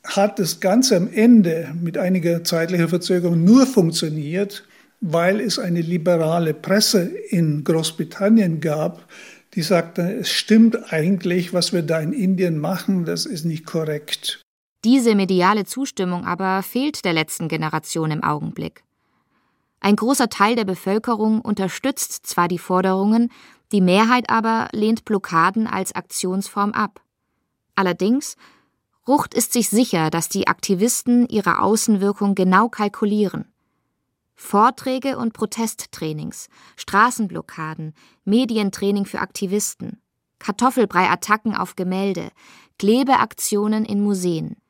hat 0.02 0.38
das 0.38 0.60
Ganze 0.60 0.96
am 0.96 1.08
Ende 1.12 1.68
mit 1.78 1.98
einiger 1.98 2.42
zeitlicher 2.42 2.88
Verzögerung 2.88 3.44
nur 3.44 3.66
funktioniert, 3.66 4.64
weil 5.02 5.40
es 5.40 5.58
eine 5.58 5.82
liberale 5.82 6.54
Presse 6.54 7.02
in 7.02 7.64
Großbritannien 7.64 8.60
gab, 8.60 9.06
die 9.54 9.62
sagte, 9.62 10.16
es 10.20 10.30
stimmt 10.30 10.90
eigentlich, 10.90 11.52
was 11.52 11.74
wir 11.74 11.82
da 11.82 12.00
in 12.00 12.14
Indien 12.14 12.56
machen, 12.56 13.04
das 13.04 13.26
ist 13.26 13.44
nicht 13.44 13.66
korrekt. 13.66 14.42
Diese 14.84 15.14
mediale 15.14 15.64
Zustimmung 15.64 16.26
aber 16.26 16.62
fehlt 16.62 17.04
der 17.04 17.12
letzten 17.12 17.48
Generation 17.48 18.10
im 18.10 18.24
Augenblick. 18.24 18.82
Ein 19.80 19.96
großer 19.96 20.28
Teil 20.28 20.56
der 20.56 20.64
Bevölkerung 20.64 21.40
unterstützt 21.40 22.26
zwar 22.26 22.48
die 22.48 22.58
Forderungen, 22.58 23.30
die 23.72 23.80
Mehrheit 23.80 24.28
aber 24.28 24.68
lehnt 24.72 25.04
Blockaden 25.04 25.66
als 25.66 25.94
Aktionsform 25.94 26.72
ab. 26.72 27.00
Allerdings, 27.74 28.36
Rucht 29.08 29.34
ist 29.34 29.52
sich 29.52 29.68
sicher, 29.68 30.10
dass 30.10 30.28
die 30.28 30.46
Aktivisten 30.46 31.26
ihre 31.28 31.60
Außenwirkung 31.60 32.34
genau 32.34 32.68
kalkulieren. 32.68 33.52
Vorträge 34.36 35.18
und 35.18 35.32
Protesttrainings, 35.32 36.48
Straßenblockaden, 36.76 37.94
Medientraining 38.24 39.06
für 39.06 39.20
Aktivisten, 39.20 40.00
Kartoffelbrei-Attacken 40.38 41.56
auf 41.56 41.76
Gemälde, 41.76 42.30
Klebeaktionen 42.78 43.84
in 43.84 44.02
Museen. 44.02 44.61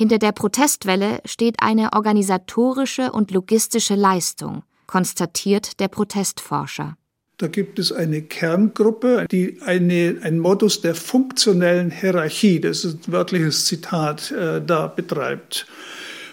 Hinter 0.00 0.18
der 0.18 0.32
Protestwelle 0.32 1.20
steht 1.26 1.56
eine 1.58 1.92
organisatorische 1.92 3.12
und 3.12 3.32
logistische 3.32 3.96
Leistung, 3.96 4.62
konstatiert 4.86 5.78
der 5.78 5.88
Protestforscher. 5.88 6.96
Da 7.36 7.48
gibt 7.48 7.78
es 7.78 7.92
eine 7.92 8.22
Kerngruppe, 8.22 9.26
die 9.30 9.60
eine, 9.60 10.16
ein 10.22 10.38
Modus 10.38 10.80
der 10.80 10.94
funktionellen 10.94 11.90
Hierarchie, 11.90 12.62
das 12.62 12.86
ist 12.86 13.08
ein 13.08 13.12
wörtliches 13.12 13.66
Zitat, 13.66 14.30
äh, 14.30 14.62
da 14.64 14.86
betreibt. 14.86 15.66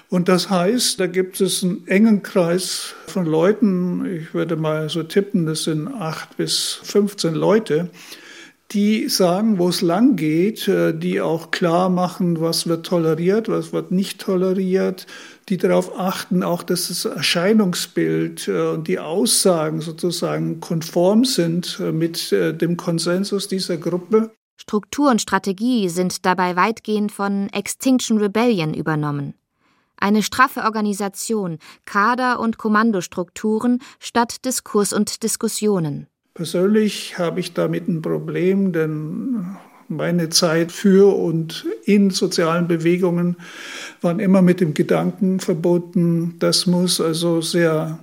Und 0.07 0.29
das 0.29 0.49
heißt, 0.49 0.97
da 1.01 1.07
gibt 1.07 1.41
es 1.41 1.61
einen 1.61 1.85
engen 1.87 2.23
Kreis 2.23 2.95
von 3.07 3.25
Leuten, 3.25 4.05
ich 4.05 4.33
würde 4.33 4.55
mal 4.55 4.87
so 4.87 5.03
tippen, 5.03 5.45
das 5.45 5.65
sind 5.65 5.89
acht 5.89 6.37
bis 6.37 6.79
15 6.83 7.33
Leute, 7.33 7.89
die 8.71 9.07
sagen, 9.07 9.59
wo 9.59 9.69
es 9.69 9.81
lang 9.81 10.17
geht, 10.17 10.67
äh, 10.67 10.93
die 10.93 11.21
auch 11.21 11.51
klar 11.51 11.89
machen, 11.89 12.41
was 12.41 12.67
wird 12.67 12.85
toleriert, 12.85 13.47
was 13.47 13.71
wird 13.71 13.91
nicht 13.91 14.19
toleriert, 14.19 15.07
die 15.47 15.57
darauf 15.57 15.97
achten, 15.97 16.43
auch 16.43 16.63
dass 16.63 16.89
das 16.89 17.05
Erscheinungsbild 17.05 18.47
äh, 18.47 18.69
und 18.69 18.87
die 18.87 18.99
Aussagen 18.99 19.79
sozusagen 19.79 20.59
konform 20.59 21.23
sind 21.23 21.79
äh, 21.79 21.91
mit 21.91 22.31
dem 22.31 22.75
Konsensus 22.75 23.47
dieser 23.47 23.77
Gruppe. 23.77 24.31
Struktur 24.57 25.11
und 25.11 25.21
Strategie 25.21 25.87
sind 25.87 26.25
dabei 26.25 26.55
weitgehend 26.55 27.11
von 27.11 27.47
Extinction 27.53 28.17
Rebellion 28.17 28.73
übernommen. 28.73 29.33
Eine 29.95 30.23
straffe 30.23 30.63
Organisation, 30.63 31.57
Kader- 31.85 32.39
und 32.39 32.57
Kommandostrukturen 32.57 33.79
statt 33.99 34.45
Diskurs 34.45 34.93
und 34.93 35.23
Diskussionen. 35.23 36.07
Persönlich 36.37 37.17
habe 37.17 37.39
ich 37.39 37.53
damit 37.53 37.87
ein 37.87 38.03
Problem, 38.03 38.71
denn 38.71 39.57
Meine 39.89 40.29
Zeit 40.29 40.71
für 40.71 41.15
und 41.15 41.65
in 41.85 42.11
sozialen 42.11 42.67
Bewegungen 42.67 43.37
waren 44.01 44.19
immer 44.19 44.43
mit 44.43 44.59
dem 44.59 44.75
Gedanken 44.75 45.39
verbunden, 45.39 46.35
das 46.39 46.67
muss 46.67 47.01
also 47.01 47.41
sehr 47.41 47.97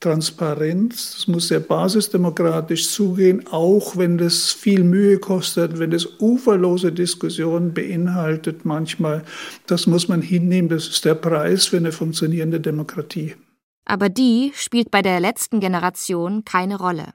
transparent, 0.00 0.94
es 0.94 1.28
muss 1.28 1.48
sehr 1.48 1.60
basisdemokratisch 1.60 2.90
zugehen, 2.90 3.46
auch 3.50 3.96
wenn 3.96 4.18
das 4.18 4.50
viel 4.50 4.82
Mühe 4.82 5.18
kostet, 5.18 5.78
wenn 5.78 5.92
es 5.92 6.08
uferlose 6.20 6.90
Diskussionen 6.90 7.72
beinhaltet 7.72 8.64
manchmal. 8.64 9.22
Das 9.66 9.86
muss 9.86 10.08
man 10.08 10.22
hinnehmen, 10.22 10.70
das 10.70 10.88
ist 10.88 11.04
der 11.04 11.14
Preis 11.14 11.66
für 11.66 11.76
eine 11.76 11.92
funktionierende 11.92 12.60
Demokratie. 12.60 13.34
Aber 13.84 14.08
die 14.08 14.52
spielt 14.56 14.90
bei 14.90 15.02
der 15.02 15.20
letzten 15.20 15.60
Generation 15.60 16.44
keine 16.44 16.78
Rolle. 16.78 17.12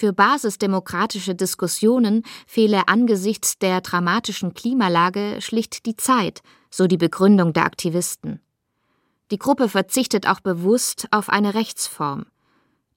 Für 0.00 0.12
basisdemokratische 0.12 1.34
Diskussionen 1.34 2.22
fehle 2.46 2.86
angesichts 2.86 3.58
der 3.58 3.80
dramatischen 3.80 4.54
Klimalage 4.54 5.38
schlicht 5.40 5.86
die 5.86 5.96
Zeit, 5.96 6.40
so 6.70 6.86
die 6.86 6.96
Begründung 6.96 7.52
der 7.52 7.64
Aktivisten. 7.64 8.40
Die 9.32 9.40
Gruppe 9.40 9.68
verzichtet 9.68 10.28
auch 10.28 10.38
bewusst 10.38 11.08
auf 11.10 11.28
eine 11.28 11.54
Rechtsform. 11.54 12.26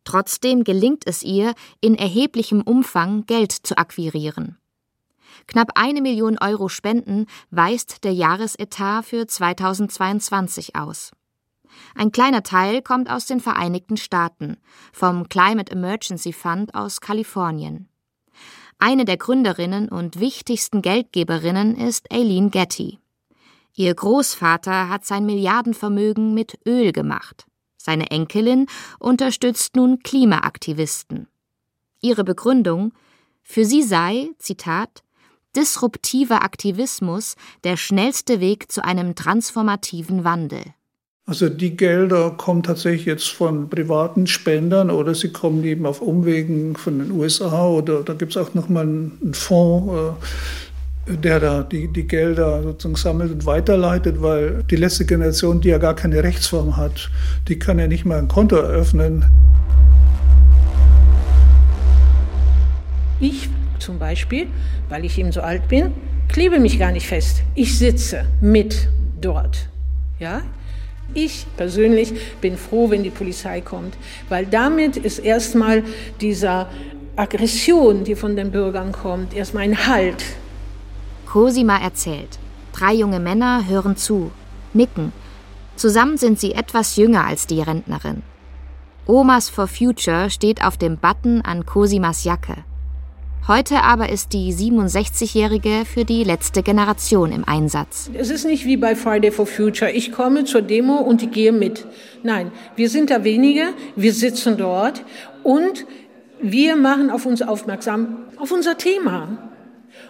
Trotzdem 0.04 0.64
gelingt 0.64 1.08
es 1.08 1.24
ihr, 1.24 1.56
in 1.80 1.96
erheblichem 1.96 2.62
Umfang 2.62 3.26
Geld 3.26 3.52
zu 3.52 3.80
akquirieren. 3.80 4.60
Knapp 5.48 5.72
eine 5.74 6.04
Million 6.04 6.38
Euro 6.38 6.70
Spenden 6.70 7.26
weist 7.50 8.04
der 8.04 8.14
Jahresetat 8.14 9.06
für 9.06 9.26
2022 9.26 10.76
aus. 10.76 11.14
Ein 11.96 12.12
kleiner 12.12 12.44
Teil 12.44 12.82
kommt 12.82 13.10
aus 13.10 13.26
den 13.26 13.40
Vereinigten 13.40 13.98
Staaten, 13.98 14.58
vom 14.92 15.30
Climate 15.30 15.72
Emergency 15.72 16.34
Fund 16.34 16.76
aus 16.76 17.02
Kalifornien. 17.02 17.88
Eine 18.80 19.06
der 19.06 19.18
Gründerinnen 19.18 19.90
und 19.90 20.20
wichtigsten 20.20 20.82
Geldgeberinnen 20.82 21.76
ist 21.76 22.12
Aileen 22.12 22.50
Getty. 22.50 23.00
Ihr 23.76 23.94
Großvater 23.94 24.90
hat 24.90 25.06
sein 25.06 25.26
Milliardenvermögen 25.26 26.34
mit 26.34 26.60
Öl 26.68 26.92
gemacht. 26.92 27.46
Seine 27.78 28.12
Enkelin 28.12 28.68
unterstützt 29.00 29.76
nun 29.76 30.00
Klimaaktivisten. 30.00 31.28
Ihre 32.02 32.24
Begründung 32.24 32.94
für 33.44 33.66
sie 33.66 33.84
sei, 33.84 34.30
Zitat, 34.38 35.04
disruptiver 35.56 36.44
Aktivismus 36.44 37.36
der 37.64 37.78
schnellste 37.78 38.40
Weg 38.40 38.72
zu 38.72 38.84
einem 38.84 39.16
transformativen 39.16 40.24
Wandel. 40.24 40.64
Also 41.32 41.48
die 41.48 41.78
Gelder 41.78 42.32
kommen 42.32 42.62
tatsächlich 42.62 43.06
jetzt 43.06 43.30
von 43.30 43.70
privaten 43.70 44.28
Spendern 44.28 44.90
oder 44.90 45.16
sie 45.16 45.30
kommen 45.30 45.64
eben 45.64 45.86
auf 45.86 46.02
Umwegen 46.02 46.76
von 46.76 47.00
den 47.00 47.10
USA 47.10 47.70
oder 47.70 48.04
da 48.04 48.12
gibt 48.16 48.36
es 48.36 48.38
auch 48.38 48.54
nochmal 48.54 48.84
einen 48.84 49.34
Fonds, 49.34 50.18
äh, 51.08 51.16
der 51.16 51.40
da 51.40 51.64
die, 51.64 51.88
die 51.88 52.06
Gelder 52.06 52.62
sozusagen 52.64 52.96
sammelt 52.98 53.32
und 53.32 53.46
weiterleitet, 53.46 54.22
weil 54.22 54.64
die 54.70 54.76
letzte 54.76 55.06
Generation, 55.06 55.62
die 55.62 55.70
ja 55.70 55.78
gar 55.78 55.96
keine 55.96 56.22
Rechtsform 56.22 56.76
hat, 56.76 57.10
die 57.48 57.58
kann 57.58 57.80
ja 57.80 57.88
nicht 57.88 58.04
mal 58.04 58.18
ein 58.18 58.28
Konto 58.28 58.58
eröffnen. 58.58 59.24
Ich 63.22 63.48
zum 63.80 64.00
Beispiel, 64.00 64.48
weil 64.90 65.06
ich 65.06 65.18
eben 65.18 65.32
so 65.32 65.40
alt 65.40 65.70
bin, 65.70 65.94
klebe 66.28 66.60
mich 66.60 66.78
gar 66.78 66.92
nicht 66.92 67.08
fest. 67.08 67.42
Ich 67.56 67.78
sitze 67.78 68.26
mit 68.42 68.90
dort. 69.22 69.70
Ja, 70.20 70.42
ich 71.14 71.46
persönlich 71.58 72.14
bin 72.42 72.58
froh, 72.58 72.90
wenn 72.90 73.04
die 73.04 73.10
Polizei 73.10 73.62
kommt, 73.62 73.96
weil 74.30 74.46
damit 74.46 74.98
ist 74.98 75.20
erstmal 75.20 75.84
dieser 76.20 76.70
Aggression, 77.16 78.04
die 78.04 78.16
von 78.16 78.36
den 78.36 78.52
Bürgern 78.52 78.92
kommt, 78.92 79.34
erstmal 79.34 79.64
ein 79.64 79.88
Halt. 79.88 80.24
Cosima 81.26 81.78
erzählt. 81.78 82.40
Drei 82.74 82.94
junge 82.94 83.20
Männer 83.20 83.68
hören 83.68 83.96
zu, 83.96 84.32
nicken. 84.74 85.12
Zusammen 85.76 86.18
sind 86.18 86.40
sie 86.40 86.54
etwas 86.54 86.96
jünger 86.96 87.26
als 87.26 87.48
die 87.48 87.62
Rentnerin. 87.62 88.24
Omas 89.06 89.50
for 89.50 89.68
Future 89.68 90.30
steht 90.30 90.64
auf 90.64 90.78
dem 90.78 90.98
Button 90.98 91.42
an 91.42 91.66
Cosimas 91.66 92.24
Jacke. 92.24 92.64
Heute 93.48 93.82
aber 93.82 94.10
ist 94.10 94.34
die 94.34 94.54
67-Jährige 94.54 95.84
für 95.92 96.06
die 96.06 96.24
letzte 96.24 96.62
Generation 96.62 97.32
im 97.32 97.44
Einsatz. 97.44 98.12
Es 98.14 98.30
ist 98.30 98.46
nicht 98.46 98.66
wie 98.66 98.78
bei 98.78 98.96
Friday 98.96 99.32
for 99.32 99.48
Future. 99.48 99.92
Ich 99.92 100.12
komme 100.12 100.46
zur 100.46 100.62
Demo 100.62 100.98
und 100.98 101.24
ich 101.24 101.32
gehe 101.32 101.52
mit. 101.52 101.88
Nein, 102.22 102.52
wir 102.76 102.88
sind 102.88 103.10
da 103.10 103.24
wenige, 103.24 103.74
wir 103.96 104.14
sitzen 104.14 104.58
dort 104.58 105.04
und 105.44 105.88
wir 106.40 106.76
machen 106.76 107.10
auf 107.10 107.26
uns 107.26 107.42
aufmerksam, 107.42 108.26
auf 108.38 108.52
unser 108.52 108.78
Thema. 108.78 109.52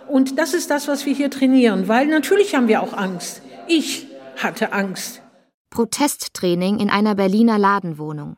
Und 0.10 0.38
das 0.38 0.54
ist 0.54 0.70
das, 0.70 0.90
was 0.90 1.06
wir 1.06 1.14
hier 1.14 1.30
trainieren, 1.30 1.88
weil 1.88 2.08
natürlich 2.08 2.54
haben 2.54 2.68
wir 2.68 2.84
auch 2.84 2.94
Angst. 2.94 3.42
Ich 3.68 4.08
hatte 4.36 4.74
Angst. 4.74 5.22
Protesttraining 5.70 6.80
in 6.80 6.90
einer 6.90 7.16
Berliner 7.16 7.58
Ladenwohnung. 7.58 8.36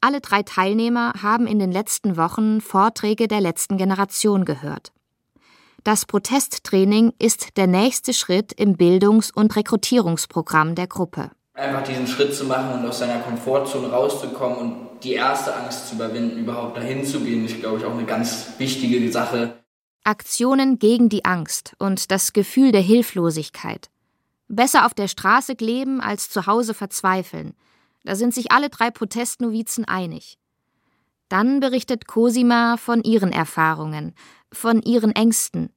Alle 0.00 0.20
drei 0.20 0.42
Teilnehmer 0.44 1.12
haben 1.22 1.48
in 1.48 1.58
den 1.58 1.72
letzten 1.72 2.16
Wochen 2.16 2.60
Vorträge 2.60 3.26
der 3.26 3.40
letzten 3.40 3.78
Generation 3.78 4.44
gehört. 4.44 4.92
Das 5.82 6.06
Protesttraining 6.06 7.12
ist 7.18 7.56
der 7.56 7.66
nächste 7.66 8.12
Schritt 8.12 8.52
im 8.52 8.76
Bildungs- 8.76 9.32
und 9.32 9.56
Rekrutierungsprogramm 9.56 10.76
der 10.76 10.86
Gruppe. 10.86 11.30
Einfach 11.54 11.82
diesen 11.82 12.06
Schritt 12.06 12.32
zu 12.34 12.44
machen 12.44 12.78
und 12.78 12.88
aus 12.88 13.00
seiner 13.00 13.20
Komfortzone 13.20 13.90
rauszukommen 13.90 14.58
und 14.58 14.88
die 15.02 15.14
erste 15.14 15.56
Angst 15.56 15.88
zu 15.88 15.96
überwinden, 15.96 16.38
überhaupt 16.38 16.76
dahin 16.76 17.04
zu 17.04 17.20
gehen, 17.20 17.44
ist, 17.44 17.58
glaube 17.58 17.78
ich, 17.78 17.84
auch 17.84 17.92
eine 17.94 18.04
ganz 18.04 18.52
wichtige 18.58 19.10
Sache. 19.10 19.64
Aktionen 20.04 20.78
gegen 20.78 21.08
die 21.08 21.24
Angst 21.24 21.74
und 21.78 22.12
das 22.12 22.32
Gefühl 22.32 22.70
der 22.70 22.82
Hilflosigkeit. 22.82 23.90
Besser 24.46 24.86
auf 24.86 24.94
der 24.94 25.08
Straße 25.08 25.56
kleben 25.56 26.00
als 26.00 26.30
zu 26.30 26.46
Hause 26.46 26.72
verzweifeln– 26.72 27.54
da 28.04 28.14
sind 28.14 28.34
sich 28.34 28.52
alle 28.52 28.70
drei 28.70 28.90
Protestnovizen 28.90 29.84
einig. 29.84 30.38
Dann 31.28 31.60
berichtet 31.60 32.06
Cosima 32.06 32.76
von 32.76 33.02
ihren 33.02 33.32
Erfahrungen, 33.32 34.14
von 34.50 34.80
ihren 34.82 35.12
Ängsten, 35.14 35.70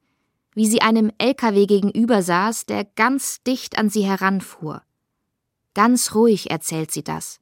wie 0.53 0.65
sie 0.65 0.81
einem 0.81 1.11
LKW 1.17 1.65
gegenüber 1.65 2.21
saß, 2.21 2.65
der 2.65 2.85
ganz 2.85 3.43
dicht 3.43 3.77
an 3.77 3.89
sie 3.89 4.03
heranfuhr. 4.03 4.81
Ganz 5.73 6.15
ruhig 6.15 6.51
erzählt 6.51 6.91
sie 6.91 7.03
das, 7.03 7.39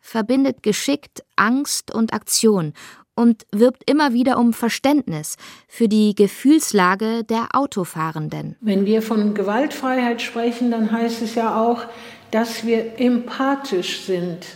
verbindet 0.00 0.62
geschickt 0.62 1.24
Angst 1.36 1.94
und 1.94 2.12
Aktion 2.12 2.74
und 3.14 3.46
wirbt 3.52 3.88
immer 3.90 4.12
wieder 4.12 4.38
um 4.38 4.52
Verständnis 4.52 5.36
für 5.68 5.88
die 5.88 6.14
Gefühlslage 6.14 7.24
der 7.24 7.48
Autofahrenden. 7.52 8.56
Wenn 8.60 8.86
wir 8.86 9.02
von 9.02 9.34
Gewaltfreiheit 9.34 10.22
sprechen, 10.22 10.70
dann 10.70 10.90
heißt 10.90 11.22
es 11.22 11.34
ja 11.34 11.60
auch, 11.60 11.84
dass 12.32 12.66
wir 12.66 12.98
empathisch 12.98 14.00
sind, 14.00 14.46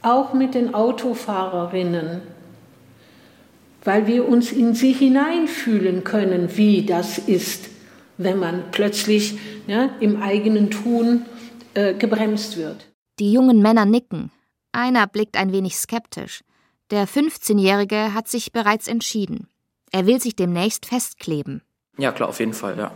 auch 0.00 0.32
mit 0.32 0.54
den 0.54 0.74
Autofahrerinnen, 0.74 2.22
weil 3.82 4.06
wir 4.06 4.26
uns 4.26 4.52
in 4.52 4.74
sie 4.74 4.92
hineinfühlen 4.92 6.04
können, 6.04 6.56
wie 6.56 6.86
das 6.86 7.18
ist, 7.18 7.68
wenn 8.16 8.38
man 8.38 8.70
plötzlich 8.70 9.38
ja, 9.66 9.90
im 10.00 10.22
eigenen 10.22 10.70
Tun 10.70 11.26
äh, 11.74 11.94
gebremst 11.94 12.56
wird. 12.56 12.86
Die 13.18 13.32
jungen 13.32 13.60
Männer 13.60 13.84
nicken. 13.84 14.30
Einer 14.72 15.06
blickt 15.06 15.36
ein 15.36 15.52
wenig 15.52 15.76
skeptisch. 15.76 16.42
Der 16.90 17.08
15-Jährige 17.08 18.14
hat 18.14 18.28
sich 18.28 18.52
bereits 18.52 18.86
entschieden. 18.88 19.48
Er 19.90 20.06
will 20.06 20.20
sich 20.20 20.36
demnächst 20.36 20.86
festkleben. 20.86 21.62
Ja, 21.98 22.12
klar, 22.12 22.28
auf 22.28 22.40
jeden 22.40 22.54
Fall, 22.54 22.78
ja. 22.78 22.92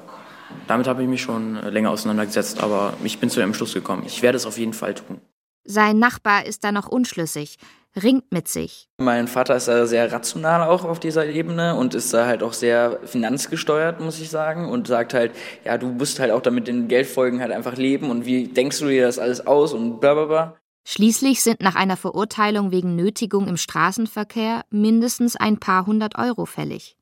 Damit 0.66 0.86
habe 0.86 1.02
ich 1.02 1.08
mich 1.08 1.22
schon 1.22 1.54
länger 1.54 1.90
auseinandergesetzt, 1.90 2.62
aber 2.62 2.94
ich 3.04 3.18
bin 3.18 3.30
zu 3.30 3.40
dem 3.40 3.54
Schluss 3.54 3.74
gekommen. 3.74 4.04
Ich 4.06 4.22
werde 4.22 4.36
es 4.36 4.46
auf 4.46 4.58
jeden 4.58 4.74
Fall 4.74 4.94
tun. 4.94 5.20
Sein 5.64 5.98
Nachbar 5.98 6.46
ist 6.46 6.64
da 6.64 6.72
noch 6.72 6.88
unschlüssig, 6.88 7.58
ringt 8.02 8.32
mit 8.32 8.48
sich. 8.48 8.88
Mein 8.98 9.28
Vater 9.28 9.56
ist 9.56 9.68
da 9.68 9.86
sehr 9.86 10.10
rational 10.10 10.66
auch 10.68 10.84
auf 10.84 10.98
dieser 10.98 11.26
Ebene 11.26 11.74
und 11.74 11.94
ist 11.94 12.12
da 12.14 12.26
halt 12.26 12.42
auch 12.42 12.52
sehr 12.52 13.00
finanzgesteuert, 13.04 14.00
muss 14.00 14.20
ich 14.20 14.30
sagen, 14.30 14.68
und 14.68 14.86
sagt 14.86 15.14
halt, 15.14 15.32
ja, 15.64 15.76
du 15.78 15.88
musst 15.88 16.20
halt 16.20 16.30
auch 16.30 16.40
damit 16.40 16.68
den 16.68 16.88
Geldfolgen 16.88 17.40
halt 17.40 17.52
einfach 17.52 17.76
leben 17.76 18.10
und 18.10 18.24
wie 18.24 18.48
denkst 18.48 18.78
du 18.78 18.88
dir 18.88 19.06
das 19.06 19.18
alles 19.18 19.46
aus 19.46 19.72
und 19.72 20.00
bla 20.00 20.14
bla 20.14 20.24
bla. 20.24 20.56
Schließlich 20.86 21.42
sind 21.42 21.60
nach 21.60 21.74
einer 21.74 21.98
Verurteilung 21.98 22.70
wegen 22.70 22.96
Nötigung 22.96 23.46
im 23.46 23.58
Straßenverkehr 23.58 24.62
mindestens 24.70 25.36
ein 25.36 25.60
paar 25.60 25.84
hundert 25.84 26.16
Euro 26.16 26.46
fällig. 26.46 26.97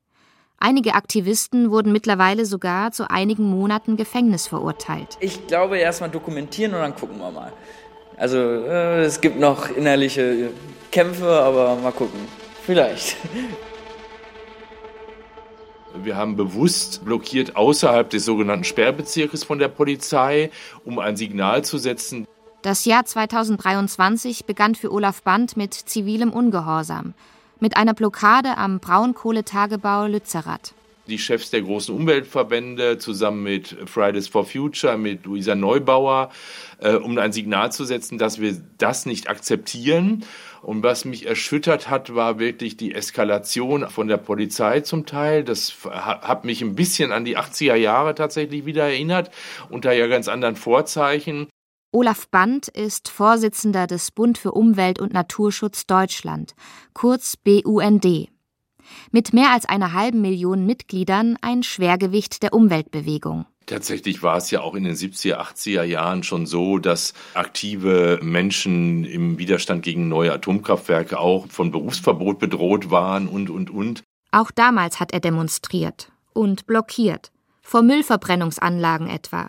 Einige 0.59 0.95
Aktivisten 0.95 1.71
wurden 1.71 1.93
mittlerweile 1.93 2.47
sogar 2.47 2.91
zu 2.91 3.11
einigen 3.11 3.45
Monaten 3.45 3.97
Gefängnis 3.97 4.47
verurteilt. 4.47 5.19
Ich 5.21 5.47
glaube, 5.47 5.79
erstmal 5.79 6.11
dokumentieren 6.11 6.75
und 6.75 6.81
dann 6.81 6.95
gucken 6.95 7.19
wir 7.19 7.31
mal. 7.31 7.53
Also 8.17 8.39
äh, 8.39 9.03
es 9.03 9.21
gibt 9.21 9.39
noch 9.39 9.69
innerliche 9.69 10.51
Kämpfe, 10.91 11.29
aber 11.29 11.77
mal 11.77 11.93
gucken. 11.93 12.21
Vielleicht. 12.65 13.17
Wir 16.03 16.15
haben 16.15 16.37
bewusst 16.37 17.07
blockiert 17.07 17.57
außerhalb 17.57 18.11
des 18.11 18.27
sogenannten 18.27 18.65
Sperrbezirkes 18.65 19.45
von 19.45 19.59
der 19.59 19.69
Polizei, 19.69 20.51
um 20.85 20.99
ein 20.99 21.17
Signal 21.17 21.65
zu 21.65 21.79
setzen. 21.79 22.27
Das 22.61 22.85
Jahr 22.85 23.07
2023 23.07 24.45
begann 24.45 24.75
für 24.75 24.93
Olaf 24.93 25.23
Band 25.23 25.57
mit 25.57 25.73
zivilem 25.73 26.35
Ungehorsam 26.35 27.15
mit 27.61 27.77
einer 27.77 27.95
Blockade 27.95 28.57
am 28.57 28.81
Braunkohletagebau 28.81 30.07
Lützerath. 30.07 30.75
die 31.09 31.19
Chefs 31.19 31.51
der 31.51 31.63
großen 31.63 31.95
Umweltverbände 31.95 32.99
zusammen 32.99 33.45
mit 33.45 33.77
Fridays 33.87 34.27
for 34.27 34.45
Future, 34.45 34.99
mit 34.99 35.25
Luisa 35.25 35.55
Neubauer, 35.55 36.31
äh, 36.81 36.95
um 36.95 37.17
ein 37.19 37.31
Signal 37.31 37.71
zu 37.71 37.85
setzen, 37.85 38.19
dass 38.19 38.41
wir 38.41 38.57
das 38.79 39.07
nicht 39.07 39.29
akzeptieren. 39.31 40.25
Und 40.63 40.83
was 40.83 41.05
mich 41.05 41.27
erschüttert 41.27 41.89
hat, 41.89 42.17
war 42.17 42.41
wirklich 42.41 42.77
die 42.77 42.93
Eskalation 42.93 43.89
von 43.89 44.09
der 44.09 44.17
Polizei 44.17 44.81
zum 44.81 45.07
Teil. 45.07 45.45
Das 45.45 45.73
hat 45.85 46.45
mich 46.45 46.61
ein 46.61 46.75
bisschen 46.75 47.13
an 47.13 47.25
die 47.25 47.39
80er 47.39 47.77
Jahre 47.77 48.17
tatsächlich 48.17 48.67
wieder 48.67 48.83
erinnert, 48.83 49.31
unter 49.71 49.93
ja 49.93 50.09
ganz 50.09 50.27
anderen 50.27 50.57
Vorzeichen. 50.57 51.47
Olaf 51.97 52.29
Band 52.29 52.69
ist 52.69 53.09
Vorsitzender 53.09 53.87
des 53.87 54.11
Bund 54.11 54.37
für 54.37 54.53
Umwelt 54.53 55.01
und 55.01 55.15
Naturschutz 55.15 55.87
Deutschland, 55.87 56.55
kurz 56.93 57.39
BUND. 57.39 58.29
Mit 59.13 59.33
mehr 59.33 59.51
als 59.53 59.65
einer 59.65 59.95
halben 59.95 60.21
Million 60.21 60.67
Mitgliedern 60.67 61.39
ein 61.41 61.63
Schwergewicht 61.63 62.43
der 62.43 62.53
Umweltbewegung. 62.53 63.47
Tatsächlich 63.65 64.23
war 64.23 64.37
es 64.37 64.51
ja 64.51 64.61
auch 64.61 64.75
in 64.75 64.85
den 64.85 64.95
70er, 64.95 65.39
80er 65.39 65.85
Jahren 65.85 66.23
schon 66.23 66.45
so, 66.45 66.77
dass 66.77 67.15
aktive 67.33 68.21
Menschen 68.23 69.07
im 69.07 69.39
Widerstand 69.39 69.83
gegen 69.83 70.09
neue 70.09 70.35
Atomkraftwerke 70.35 71.19
auch 71.19 71.47
von 71.49 71.71
Berufsverbot 71.71 72.39
bedroht 72.39 72.91
waren 72.91 73.27
und, 73.27 73.49
und, 73.49 73.71
und. 73.71 74.03
Auch 74.33 74.51
damals 74.51 75.01
hat 75.01 75.15
er 75.15 75.21
demonstriert 75.21 76.13
und 76.35 76.67
blockiert, 76.67 77.33
vor 77.63 77.81
Müllverbrennungsanlagen 77.81 79.09
etwa. 79.09 79.49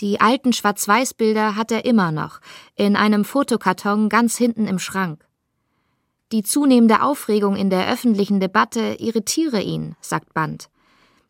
Die 0.00 0.20
alten 0.20 0.52
Schwarz-Weiß-Bilder 0.52 1.54
hat 1.54 1.70
er 1.70 1.84
immer 1.84 2.10
noch, 2.10 2.40
in 2.74 2.96
einem 2.96 3.24
Fotokarton 3.24 4.08
ganz 4.08 4.36
hinten 4.36 4.66
im 4.66 4.80
Schrank. 4.80 5.24
Die 6.32 6.42
zunehmende 6.42 7.02
Aufregung 7.02 7.54
in 7.54 7.70
der 7.70 7.88
öffentlichen 7.88 8.40
Debatte 8.40 8.96
irritiere 8.98 9.60
ihn, 9.60 9.94
sagt 10.00 10.34
Band. 10.34 10.68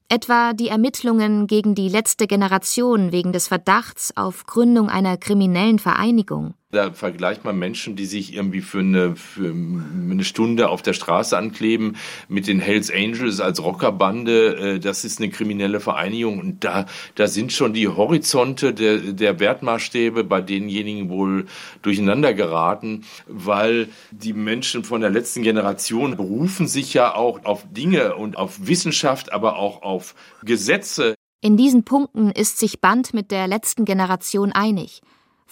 Etwa 0.08 0.54
die 0.54 0.68
Ermittlungen 0.68 1.46
gegen 1.46 1.74
die 1.74 1.88
letzte 1.88 2.26
Generation 2.26 3.12
wegen 3.12 3.32
des 3.32 3.48
Verdachts 3.48 4.16
auf 4.16 4.46
Gründung 4.46 4.88
einer 4.88 5.18
kriminellen 5.18 5.78
Vereinigung. 5.78 6.54
Da 6.74 6.92
vergleicht 6.92 7.44
man 7.44 7.58
Menschen, 7.58 7.94
die 7.94 8.06
sich 8.06 8.34
irgendwie 8.34 8.60
für 8.60 8.80
eine, 8.80 9.16
für 9.16 9.50
eine 9.50 10.24
Stunde 10.24 10.68
auf 10.68 10.82
der 10.82 10.92
Straße 10.92 11.36
ankleben, 11.36 11.96
mit 12.28 12.46
den 12.46 12.58
Hells 12.58 12.90
Angels 12.90 13.40
als 13.40 13.62
Rockerbande. 13.62 14.56
Äh, 14.56 14.80
das 14.80 15.04
ist 15.04 15.20
eine 15.20 15.30
kriminelle 15.30 15.80
Vereinigung. 15.80 16.40
Und 16.40 16.64
da, 16.64 16.86
da 17.14 17.28
sind 17.28 17.52
schon 17.52 17.72
die 17.72 17.88
Horizonte 17.88 18.74
der, 18.74 18.98
der 18.98 19.38
Wertmaßstäbe 19.38 20.24
bei 20.24 20.40
denjenigen 20.40 21.08
wohl 21.08 21.46
durcheinander 21.82 22.34
geraten, 22.34 23.04
weil 23.26 23.88
die 24.10 24.32
Menschen 24.32 24.84
von 24.84 25.00
der 25.00 25.10
letzten 25.10 25.42
Generation 25.42 26.16
berufen 26.16 26.66
sich 26.66 26.92
ja 26.92 27.14
auch 27.14 27.44
auf 27.44 27.64
Dinge 27.70 28.16
und 28.16 28.36
auf 28.36 28.66
Wissenschaft, 28.66 29.32
aber 29.32 29.56
auch 29.56 29.82
auf 29.82 30.14
Gesetze. 30.42 31.14
In 31.40 31.56
diesen 31.56 31.84
Punkten 31.84 32.30
ist 32.30 32.58
sich 32.58 32.80
Band 32.80 33.12
mit 33.14 33.30
der 33.30 33.46
letzten 33.46 33.84
Generation 33.84 34.50
einig. 34.50 35.02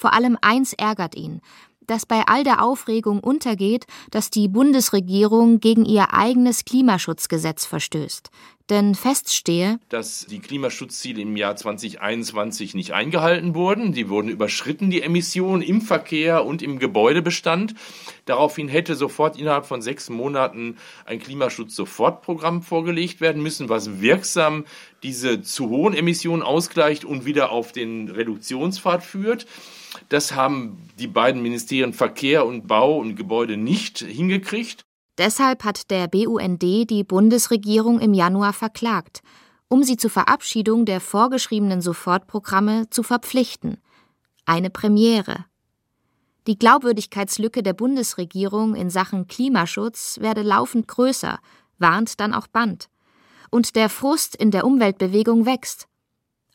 Vor 0.03 0.15
allem 0.15 0.37
eins 0.41 0.73
ärgert 0.73 1.15
ihn, 1.15 1.41
dass 1.87 2.07
bei 2.07 2.25
all 2.27 2.43
der 2.43 2.61
Aufregung 2.61 3.21
untergeht, 3.21 3.87
dass 4.11 4.31
die 4.31 4.49
Bundesregierung 4.49 5.61
gegen 5.61 5.85
ihr 5.85 6.12
eigenes 6.12 6.65
Klimaschutzgesetz 6.65 7.67
verstößt. 7.67 8.31
Denn 8.69 8.97
feststehe, 8.97 9.79
dass 9.91 10.27
die 10.27 10.41
Klimaschutzziele 10.41 11.23
im 11.23 11.37
Jahr 11.37 11.55
2021 11.55 12.75
nicht 12.75 12.95
eingehalten 12.95 13.55
wurden. 13.55 13.93
Die 13.93 14.09
wurden 14.09 14.29
überschritten, 14.29 14.91
die 14.91 15.03
Emissionen 15.03 15.62
im 15.62 15.83
Verkehr 15.83 16.45
und 16.45 16.62
im 16.62 16.81
Gebäudebestand. 16.81 17.75
Daraufhin 18.25 18.67
hätte 18.67 18.97
sofort 18.97 19.38
innerhalb 19.38 19.67
von 19.67 19.83
sechs 19.83 20.11
Monaten 20.11 20.79
ein 21.05 21.21
Klimaschutz-Sofortprogramm 21.21 22.62
vorgelegt 22.62 23.21
werden 23.21 23.41
müssen, 23.41 23.69
was 23.69 24.01
wirksam 24.01 24.65
diese 25.05 25.43
zu 25.43 25.69
hohen 25.69 25.95
Emissionen 25.95 26.43
ausgleicht 26.43 27.05
und 27.05 27.25
wieder 27.25 27.53
auf 27.53 27.71
den 27.71 28.09
Reduktionspfad 28.09 29.05
führt. 29.05 29.47
Das 30.09 30.35
haben 30.35 30.78
die 30.98 31.07
beiden 31.07 31.42
Ministerien 31.42 31.92
Verkehr 31.92 32.46
und 32.46 32.66
Bau 32.66 32.98
und 32.98 33.16
Gebäude 33.16 33.57
nicht 33.57 33.98
hingekriegt. 33.98 34.83
Deshalb 35.18 35.64
hat 35.64 35.90
der 35.90 36.09
BUND 36.09 36.62
die 36.62 37.05
Bundesregierung 37.05 38.00
im 38.00 38.14
Januar 38.14 38.52
verklagt, 38.52 39.20
um 39.68 39.83
sie 39.83 39.96
zur 39.96 40.11
Verabschiedung 40.11 40.87
der 40.87 41.00
vorgeschriebenen 41.00 41.83
Sofortprogramme 41.83 42.88
zu 42.90 43.02
verpflichten. 43.02 43.78
Eine 44.46 44.70
Premiere. 44.70 45.44
Die 46.46 46.59
Glaubwürdigkeitslücke 46.59 47.62
der 47.62 47.72
Bundesregierung 47.72 48.74
in 48.74 48.90
Sachen 48.90 49.28
Klimaschutz 49.28 50.18
werde 50.20 50.42
laufend 50.42 50.88
größer, 50.88 51.38
warnt 51.78 52.18
dann 52.18 52.35
auch 52.35 52.48
Band. 52.48 52.88
Und 53.50 53.76
der 53.76 53.88
Frust 53.88 54.35
in 54.35 54.50
der 54.50 54.64
Umweltbewegung 54.64 55.46
wächst. 55.46 55.87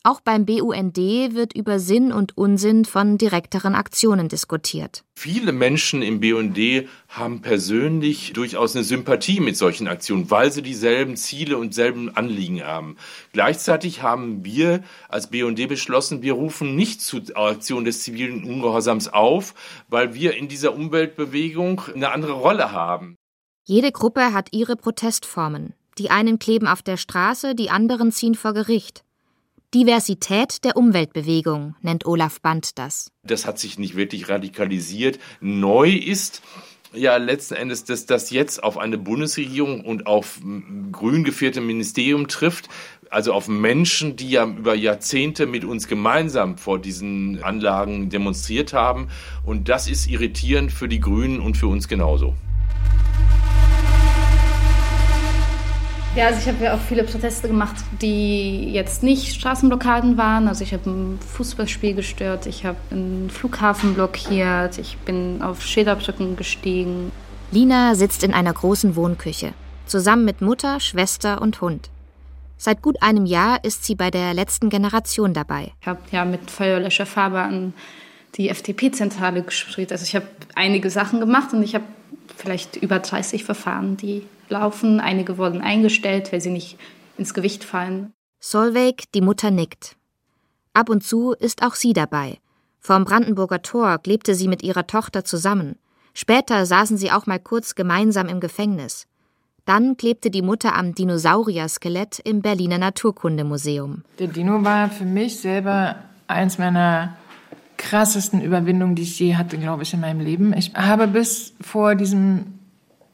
Auch 0.08 0.22
beim 0.22 0.46
BUND 0.46 0.96
wird 0.96 1.54
über 1.54 1.80
Sinn 1.80 2.13
und 2.13 2.38
Unsinn 2.38 2.86
von 2.86 3.17
direkteren 3.17 3.76
Aktionen 3.76 4.30
diskutiert. 4.30 5.04
Viele 5.20 5.52
Menschen 5.52 6.02
im 6.02 6.22
BUND 6.22 6.58
haben 7.10 7.41
persönlich 7.41 8.32
durchaus 8.32 8.74
eine 8.74 8.86
Sympathie 8.86 9.41
mit 9.41 9.58
solchen 9.58 9.89
Aktionen, 9.89 10.32
weil 10.32 10.50
sie 10.50 10.62
dieselben 10.62 11.17
Ziele 11.17 11.58
und 11.58 11.74
selben 11.74 12.10
Anliegen 12.15 12.63
haben. 12.63 12.96
Gleichzeitig 13.34 14.02
haben 14.02 14.46
wir 14.46 14.82
als 15.10 15.30
BUND 15.30 15.67
beschlossen, 15.67 16.22
wir 16.22 16.36
rufen 16.36 16.78
nicht 16.78 17.02
zu 17.02 17.20
Aktionen 17.36 17.84
des 17.84 18.02
zivilen 18.02 18.46
Ungehorsams 18.46 19.10
auf, 19.10 19.56
weil 19.89 20.13
wir 20.13 20.38
in 20.38 20.48
dieser 20.48 20.74
Umweltbewegung 20.74 21.82
eine 21.93 22.13
andere 22.13 22.32
Rolle 22.32 22.72
haben. 22.72 23.17
Jede 23.65 23.91
Gruppe 23.91 24.32
hat 24.32 24.54
ihre 24.54 24.78
Protestformen. 24.78 25.74
Die 25.98 26.12
einen 26.12 26.39
kleben 26.39 26.67
auf 26.67 26.82
der 26.82 26.96
Straße, 26.96 27.56
die 27.56 27.70
anderen 27.70 28.13
ziehen 28.13 28.36
vor 28.36 28.54
Gericht. 28.54 29.04
Diversität 29.73 30.63
der 30.63 30.77
Umweltbewegung 30.77 31.75
nennt 31.82 32.06
Olaf 32.06 32.39
Band 32.39 32.77
das. 32.77 33.12
Das 33.23 33.45
hat 33.45 33.60
sich 33.60 33.77
nicht 33.77 33.97
wirklich 33.97 34.30
radikalisiert. 34.30 35.19
Neu 35.41 35.91
ist, 35.91 36.41
ja 36.93 37.17
letzten 37.17 37.56
Endes, 37.56 37.84
dass 37.84 38.06
das 38.06 38.30
jetzt 38.30 38.63
auf 38.63 38.77
eine 38.77 38.97
Bundesregierung 38.97 39.84
und 39.84 40.08
auf 40.08 40.39
grün 40.93 41.25
geführte 41.25 41.60
Ministerium 41.60 42.30
trifft, 42.30 42.69
also 43.10 43.34
auf 43.34 43.49
Menschen, 43.49 44.15
die 44.15 44.30
ja 44.30 44.45
über 44.45 44.73
Jahrzehnte 44.73 45.45
mit 45.45 45.65
uns 45.65 45.89
gemeinsam 45.89 46.58
vor 46.58 46.80
diesen 46.80 47.43
Anlagen 47.43 48.10
demonstriert 48.10 48.71
haben. 48.71 49.10
Und 49.45 49.67
das 49.67 49.89
ist 49.89 50.08
irritierend 50.08 50.71
für 50.71 50.88
die 50.88 51.01
Grünen 51.01 51.41
und 51.41 51.58
für 51.58 51.67
uns 51.67 51.89
genauso. 51.89 52.36
Ja, 56.17 56.25
also 56.25 56.39
ich 56.39 56.47
habe 56.47 56.63
ja 56.63 56.73
auch 56.73 56.80
viele 56.80 57.03
Proteste 57.03 57.47
gemacht, 57.47 57.75
die 58.01 58.71
jetzt 58.71 59.03
nicht 59.03 59.36
Straßenblockaden 59.36 60.17
waren. 60.17 60.47
Also 60.47 60.63
ich 60.63 60.73
habe 60.73 60.89
ein 60.89 61.19
Fußballspiel 61.19 61.93
gestört, 61.93 62.47
ich 62.47 62.65
habe 62.65 62.80
einen 62.89 63.30
Flughafen 63.30 63.93
blockiert, 63.93 64.80
ich 64.80 64.97
bin 65.06 65.43
auf 65.43 65.62
Schäderbrücken 65.62 66.36
gestiegen. 66.36 67.12
Lina 67.51 67.93
sitzt 67.93 68.23
in 68.23 68.34
einer 68.34 68.51
großen 68.51 68.95
Wohnküche, 68.95 69.53
zusammen 69.86 70.25
mit 70.25 70.41
Mutter, 70.41 70.80
Schwester 70.80 71.39
und 71.39 71.62
Hund. 71.62 71.91
Seit 72.58 72.82
gut 72.82 73.03
einem 73.03 73.27
Jahr 73.27 73.63
ist 73.63 73.86
sie 73.86 73.93
bei 73.93 74.10
der 74.10 74.34
letzten 74.34 74.69
Generation 74.69 75.36
dabei. 75.36 75.71
Ich 75.82 75.88
habe 75.88 75.99
ja 76.12 76.25
mit 76.25 76.49
Feuerlöscherfarbe 76.49 77.38
an 77.41 77.75
die 78.38 78.49
FDP-Zentrale 78.49 79.43
gesprüht. 79.43 79.91
Also 79.91 80.03
ich 80.03 80.15
habe 80.15 80.25
einige 80.56 80.89
Sachen 80.89 81.19
gemacht 81.19 81.53
und 81.53 81.62
ich 81.62 81.75
habe 81.75 81.86
vielleicht 82.36 82.75
über 82.75 82.97
30 82.97 83.43
Verfahren, 83.43 83.97
die 83.97 84.23
laufen. 84.50 85.00
Einige 85.00 85.38
wurden 85.38 85.62
eingestellt, 85.62 86.32
weil 86.32 86.42
sie 86.42 86.52
nicht 86.52 86.78
ins 87.18 87.34
Gewicht 87.34 87.64
fallen. 87.64 88.14
Solveig, 88.40 89.04
die 89.14 89.22
Mutter, 89.22 89.52
nickt. 89.52 89.96
Ab 90.74 90.90
und 90.90 91.04
zu 91.04 91.34
ist 91.34 91.64
auch 91.64 91.76
sie 91.76 91.94
dabei. 91.94 92.38
Vorm 92.80 93.06
Brandenburger 93.06 93.62
Tor 93.62 93.98
klebte 93.98 94.36
sie 94.36 94.48
mit 94.48 94.64
ihrer 94.64 94.88
Tochter 94.88 95.26
zusammen. 95.26 95.78
Später 96.14 96.66
saßen 96.66 96.98
sie 96.98 97.12
auch 97.12 97.26
mal 97.26 97.40
kurz 97.40 97.76
gemeinsam 97.76 98.28
im 98.28 98.40
Gefängnis. 98.40 99.08
Dann 99.66 99.98
klebte 99.98 100.32
die 100.32 100.42
Mutter 100.42 100.76
am 100.76 100.96
Dinosaurier-Skelett 100.96 102.20
im 102.20 102.42
Berliner 102.42 102.78
Naturkundemuseum. 102.78 104.04
Der 104.18 104.28
Dino 104.28 104.64
war 104.64 104.90
für 104.90 105.04
mich 105.04 105.40
selber 105.40 105.98
eins 106.28 106.58
meiner 106.58 107.18
krassesten 107.76 108.42
Überwindungen, 108.42 108.96
die 108.96 109.04
ich 109.04 109.20
je 109.20 109.36
hatte, 109.36 109.58
glaube 109.58 109.84
ich, 109.84 109.94
in 109.94 110.00
meinem 110.00 110.22
Leben. 110.22 110.54
Ich 110.54 110.74
habe 110.74 111.08
bis 111.08 111.54
vor 111.60 111.96
diesem 111.96 112.60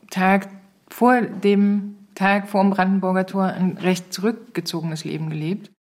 Tag 0.10 0.50
vor 0.94 1.22
dem 1.22 1.96
Tag 2.14 2.48
vor 2.48 2.62
dem 2.62 2.70
Brandenburger 2.70 3.26
Tor 3.26 3.46
ein 3.46 3.80
recht 3.82 4.14
zurückgezogenes 4.14 5.04
Leben 5.04 5.32
gelebt. 5.32 5.72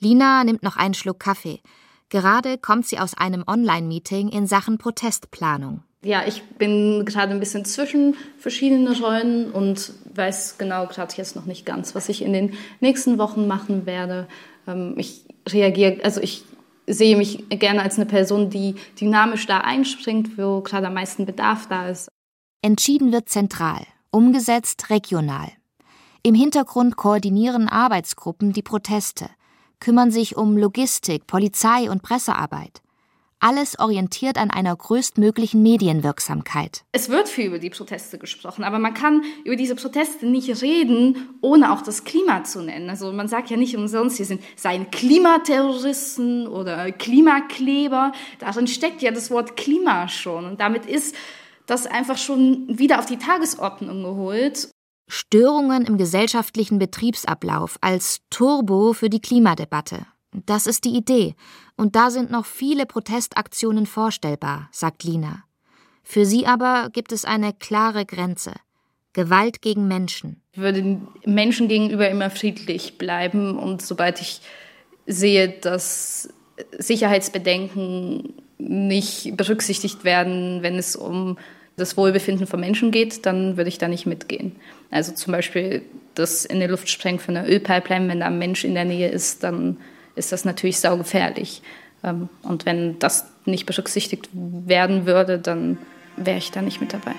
Lina 0.00 0.44
nimmt 0.44 0.62
noch 0.62 0.76
einen 0.76 0.94
Schluck 0.94 1.20
Kaffee. 1.20 1.60
Gerade 2.08 2.56
kommt 2.56 2.86
sie 2.86 2.98
aus 2.98 3.14
einem 3.14 3.44
Online-Meeting 3.46 4.30
in 4.30 4.46
Sachen 4.46 4.78
Protestplanung. 4.78 5.82
Ja, 6.04 6.22
ich 6.26 6.42
bin 6.42 7.04
gerade 7.04 7.32
ein 7.32 7.38
bisschen 7.38 7.66
zwischen 7.66 8.16
verschiedenen 8.38 8.92
Rollen 8.94 9.52
und 9.52 9.92
weiß 10.14 10.56
genau 10.56 10.86
gerade 10.86 11.14
jetzt 11.16 11.36
noch 11.36 11.44
nicht 11.44 11.66
ganz, 11.66 11.94
was 11.94 12.08
ich 12.08 12.22
in 12.22 12.32
den 12.32 12.54
nächsten 12.80 13.18
Wochen 13.18 13.46
machen 13.46 13.84
werde. 13.84 14.26
Ähm, 14.66 14.94
ich 14.96 15.26
reagiere, 15.48 16.02
also 16.02 16.20
ich 16.20 16.44
sehe 16.86 17.16
mich 17.16 17.48
gerne 17.50 17.82
als 17.82 17.96
eine 17.96 18.06
Person, 18.06 18.48
die 18.48 18.74
dynamisch 18.98 19.46
da 19.46 19.58
einspringt, 19.58 20.36
wo 20.38 20.62
gerade 20.62 20.86
am 20.86 20.94
meisten 20.94 21.26
Bedarf 21.26 21.68
da 21.68 21.88
ist. 21.88 22.08
Entschieden 22.62 23.12
wird 23.12 23.28
zentral 23.28 23.82
umgesetzt 24.12 24.90
regional. 24.90 25.50
Im 26.22 26.36
Hintergrund 26.36 26.96
koordinieren 26.96 27.68
Arbeitsgruppen 27.68 28.52
die 28.52 28.62
Proteste, 28.62 29.28
kümmern 29.80 30.12
sich 30.12 30.36
um 30.36 30.56
Logistik, 30.56 31.26
Polizei 31.26 31.90
und 31.90 32.02
Pressearbeit. 32.02 32.80
Alles 33.44 33.76
orientiert 33.80 34.38
an 34.38 34.52
einer 34.52 34.76
größtmöglichen 34.76 35.60
Medienwirksamkeit. 35.62 36.84
Es 36.92 37.08
wird 37.08 37.28
viel 37.28 37.46
über 37.46 37.58
die 37.58 37.70
Proteste 37.70 38.16
gesprochen, 38.16 38.62
aber 38.62 38.78
man 38.78 38.94
kann 38.94 39.22
über 39.42 39.56
diese 39.56 39.74
Proteste 39.74 40.26
nicht 40.26 40.62
reden, 40.62 41.16
ohne 41.40 41.72
auch 41.72 41.82
das 41.82 42.04
Klima 42.04 42.44
zu 42.44 42.62
nennen. 42.62 42.88
Also 42.88 43.12
man 43.12 43.26
sagt 43.26 43.50
ja 43.50 43.56
nicht 43.56 43.76
umsonst, 43.76 44.18
hier 44.18 44.26
sind 44.26 44.42
seien 44.54 44.92
Klimaterroristen 44.92 46.46
oder 46.46 46.92
Klimakleber. 46.92 48.12
Darin 48.38 48.68
steckt 48.68 49.02
ja 49.02 49.10
das 49.10 49.32
Wort 49.32 49.56
Klima 49.56 50.06
schon. 50.06 50.44
Und 50.44 50.60
damit 50.60 50.86
ist 50.86 51.16
das 51.66 51.86
einfach 51.86 52.18
schon 52.18 52.66
wieder 52.68 52.98
auf 52.98 53.06
die 53.06 53.18
Tagesordnung 53.18 54.02
geholt. 54.02 54.70
Störungen 55.08 55.84
im 55.84 55.98
gesellschaftlichen 55.98 56.78
Betriebsablauf 56.78 57.78
als 57.80 58.20
Turbo 58.30 58.92
für 58.92 59.10
die 59.10 59.20
Klimadebatte. 59.20 60.06
Das 60.46 60.66
ist 60.66 60.84
die 60.84 60.96
Idee. 60.96 61.34
Und 61.76 61.94
da 61.94 62.10
sind 62.10 62.30
noch 62.30 62.46
viele 62.46 62.86
Protestaktionen 62.86 63.86
vorstellbar, 63.86 64.68
sagt 64.72 65.04
Lina. 65.04 65.44
Für 66.02 66.24
sie 66.24 66.46
aber 66.46 66.88
gibt 66.90 67.12
es 67.12 67.24
eine 67.24 67.52
klare 67.52 68.06
Grenze. 68.06 68.54
Gewalt 69.12 69.60
gegen 69.60 69.88
Menschen. 69.88 70.40
Ich 70.52 70.58
würde 70.58 71.00
Menschen 71.26 71.68
gegenüber 71.68 72.08
immer 72.08 72.30
friedlich 72.30 72.96
bleiben 72.96 73.58
und 73.58 73.82
sobald 73.82 74.20
ich 74.20 74.40
sehe, 75.06 75.48
dass 75.48 76.30
Sicherheitsbedenken 76.78 78.34
nicht 78.58 79.36
berücksichtigt 79.36 80.04
werden, 80.04 80.62
wenn 80.62 80.76
es 80.76 80.96
um 80.96 81.38
das 81.76 81.96
Wohlbefinden 81.96 82.46
von 82.46 82.60
Menschen 82.60 82.90
geht, 82.90 83.24
dann 83.26 83.56
würde 83.56 83.68
ich 83.68 83.78
da 83.78 83.88
nicht 83.88 84.06
mitgehen. 84.06 84.56
Also 84.90 85.12
zum 85.12 85.32
Beispiel 85.32 85.82
das 86.14 86.44
in 86.44 86.60
die 86.60 86.66
Luft 86.66 86.88
sprengen 86.88 87.18
von 87.18 87.36
einer 87.36 87.48
Ölpipeline, 87.48 88.08
wenn 88.08 88.20
da 88.20 88.26
ein 88.26 88.38
Mensch 88.38 88.64
in 88.64 88.74
der 88.74 88.84
Nähe 88.84 89.08
ist, 89.08 89.42
dann 89.42 89.78
ist 90.14 90.32
das 90.32 90.44
natürlich 90.44 90.78
saugefährlich. 90.78 91.62
Ähm, 92.04 92.28
und 92.42 92.66
wenn 92.66 92.98
das 92.98 93.26
nicht 93.46 93.66
berücksichtigt 93.66 94.28
werden 94.32 95.06
würde, 95.06 95.38
dann 95.38 95.78
wäre 96.16 96.38
ich 96.38 96.50
da 96.50 96.62
nicht 96.62 96.80
mit 96.80 96.92
dabei. 96.92 97.14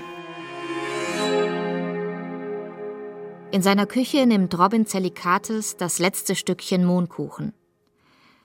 In 3.51 3.61
seiner 3.61 3.85
Küche 3.85 4.25
nimmt 4.25 4.57
Robin 4.57 4.85
Zelikates 4.87 5.77
das 5.77 5.99
letzte 5.99 6.35
Stückchen 6.35 6.85
Mohnkuchen. 6.85 7.53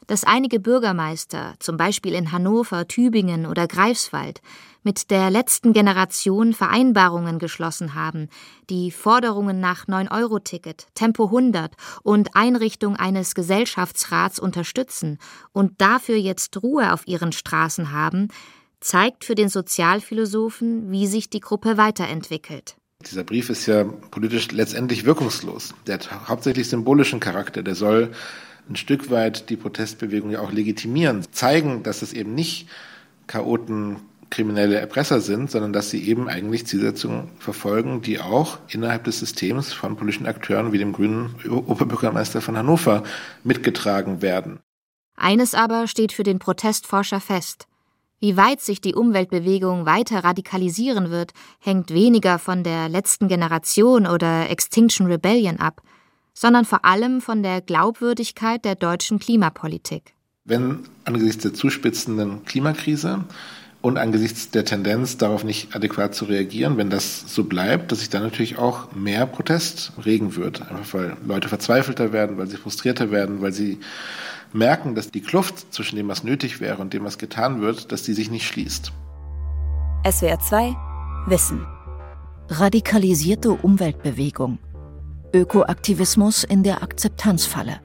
Dass 0.09 0.25
einige 0.25 0.59
Bürgermeister, 0.59 1.55
zum 1.59 1.77
Beispiel 1.77 2.15
in 2.15 2.33
Hannover, 2.33 2.89
Tübingen 2.89 3.45
oder 3.45 3.69
Greifswald, 3.69 4.41
mit 4.83 5.11
der 5.11 5.29
letzten 5.29 5.75
Generation 5.75 6.55
Vereinbarungen 6.55 7.39
geschlossen 7.39 7.95
haben, 7.95 8.31
die 8.71 8.91
Forderungen 8.91 9.61
nach 9.61 9.87
9-Euro-Ticket, 9.87 10.87
Tempo 10.95 11.27
100 11.27 11.75
und 12.03 12.35
Einrichtung 12.35 12.97
eines 12.97 13.35
Gesellschaftsrats 13.35 14.39
unterstützen 14.39 15.19
und 15.53 15.79
dafür 15.79 16.17
jetzt 16.17 16.63
Ruhe 16.63 16.95
auf 16.95 17.07
ihren 17.07 17.33
Straßen 17.33 17.93
haben, 17.93 18.29
zeigt 18.81 19.27
für 19.27 19.35
den 19.35 19.51
Sozialphilosophen, 19.51 20.91
wie 20.91 21.07
sich 21.07 21.29
die 21.29 21.41
Gruppe 21.41 21.77
weiterentwickelt. 21.77 22.77
Dieser 23.05 23.25
Brief 23.25 23.51
ist 23.51 23.67
ja 23.67 23.85
politisch 23.85 24.51
letztendlich 24.53 25.05
wirkungslos. 25.05 25.75
Der 25.87 25.97
hat 25.97 26.29
hauptsächlich 26.29 26.69
symbolischen 26.69 27.21
Charakter. 27.21 27.63
Der 27.63 27.75
soll 27.75 28.11
ein 28.69 28.77
Stück 28.77 29.11
weit 29.11 29.51
die 29.51 29.57
Protestbewegung 29.57 30.31
ja 30.31 30.41
auch 30.41 30.53
legitimieren, 30.53 31.25
zeigen, 31.33 31.83
dass 31.83 32.03
es 32.03 32.13
eben 32.13 32.35
nicht 32.35 32.69
Chaoten, 33.27 33.97
kriminelle 34.31 34.79
Erpresser 34.79 35.21
sind, 35.21 35.51
sondern 35.51 35.73
dass 35.73 35.91
sie 35.91 36.07
eben 36.07 36.29
eigentlich 36.29 36.67
Zielsetzungen 36.67 37.31
verfolgen, 37.39 38.03
die 38.03 38.21
auch 38.21 38.59
innerhalb 38.69 39.05
des 39.05 39.19
Systems 39.21 39.73
von 39.73 39.97
politischen 39.97 40.27
Akteuren 40.27 40.73
wie 40.73 40.79
dem 40.79 40.93
grünen 40.93 41.35
Oberbürgermeister 41.49 42.41
von 42.41 42.57
Hannover 42.57 43.05
mitgetragen 43.43 44.21
werden. 44.21 44.61
Eines 45.17 45.55
aber 45.55 45.87
steht 45.87 46.13
für 46.13 46.23
den 46.23 46.39
Protestforscher 46.39 47.21
fest. 47.21 47.67
Wie 48.21 48.37
weit 48.37 48.61
sich 48.61 48.81
die 48.81 48.95
Umweltbewegung 48.95 49.87
weiter 49.87 50.25
radikalisieren 50.25 51.11
wird, 51.11 51.33
hängt 51.61 51.91
weniger 51.91 52.39
von 52.39 52.65
der 52.65 52.89
letzten 52.89 53.29
Generation 53.29 54.07
oder 54.07 54.51
Extinction 54.51 55.07
Rebellion 55.07 55.59
ab, 55.59 55.81
sondern 56.39 56.65
vor 56.65 56.85
allem 56.85 57.21
von 57.21 57.43
der 57.43 57.61
Glaubwürdigkeit 57.61 58.65
der 58.65 58.77
deutschen 58.77 59.19
Klimapolitik. 59.19 60.15
Wenn 60.45 60.85
angesichts 61.05 61.43
der 61.43 61.53
zuspitzenden 61.53 62.45
Klimakrise 62.45 63.25
und 63.83 63.99
angesichts 63.99 64.51
der 64.51 64.65
Tendenz, 64.65 65.17
darauf 65.17 65.43
nicht 65.43 65.75
adäquat 65.75 66.15
zu 66.15 66.27
reagieren, 66.27 66.77
wenn 66.77 66.91
das 66.91 67.35
so 67.35 67.45
bleibt, 67.45 67.91
dass 67.91 67.99
sich 67.99 68.09
dann 68.09 68.23
natürlich 68.23 68.57
auch 68.57 68.93
mehr 68.93 69.27
Protest 69.27 69.93
regen 70.05 70.37
wird. 70.37 70.63
Einfach 70.63 70.95
weil 70.95 71.17
Leute 71.27 71.49
verzweifelter 71.49 72.13
werden, 72.13 72.39
weil 72.39 72.47
sie 72.47 72.57
frustrierter 72.57 73.11
werden, 73.11 73.43
weil 73.43 73.53
sie 73.53 73.81
merken, 74.53 74.95
dass 74.95 75.11
die 75.11 75.21
Kluft 75.21 75.75
zwischen 75.75 75.97
dem, 75.97 76.07
was 76.07 76.23
nötig 76.23 76.61
wäre 76.61 76.81
und 76.81 76.93
dem, 76.93 77.05
was 77.05 77.19
getan 77.19 77.61
wird, 77.61 77.91
dass 77.91 78.05
die 78.05 78.15
sich 78.15 78.31
nicht 78.31 78.47
schließt. 78.47 78.93
SWR 80.09 80.39
2 80.39 80.77
Wissen. 81.27 81.67
Radikalisierte 82.49 83.51
Umweltbewegung. 83.51 84.59
Ökoaktivismus 85.35 86.43
in 86.45 86.63
der 86.63 86.83
Akzeptanzfalle. 86.83 87.81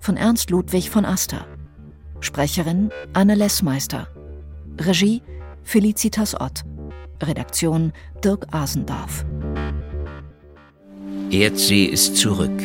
Von 0.00 0.16
Ernst 0.18 0.50
Ludwig 0.50 0.90
von 0.90 1.06
Aster. 1.06 1.46
Sprecherin 2.20 2.90
Anne 3.14 3.34
Lessmeister. 3.34 4.06
Regie 4.78 5.22
Felicitas 5.62 6.38
Ott. 6.38 6.64
Redaktion 7.22 7.92
Dirk 8.22 8.46
Asendorf. 8.50 9.24
Erdsee 11.30 11.84
ist 11.84 12.16
zurück. 12.16 12.62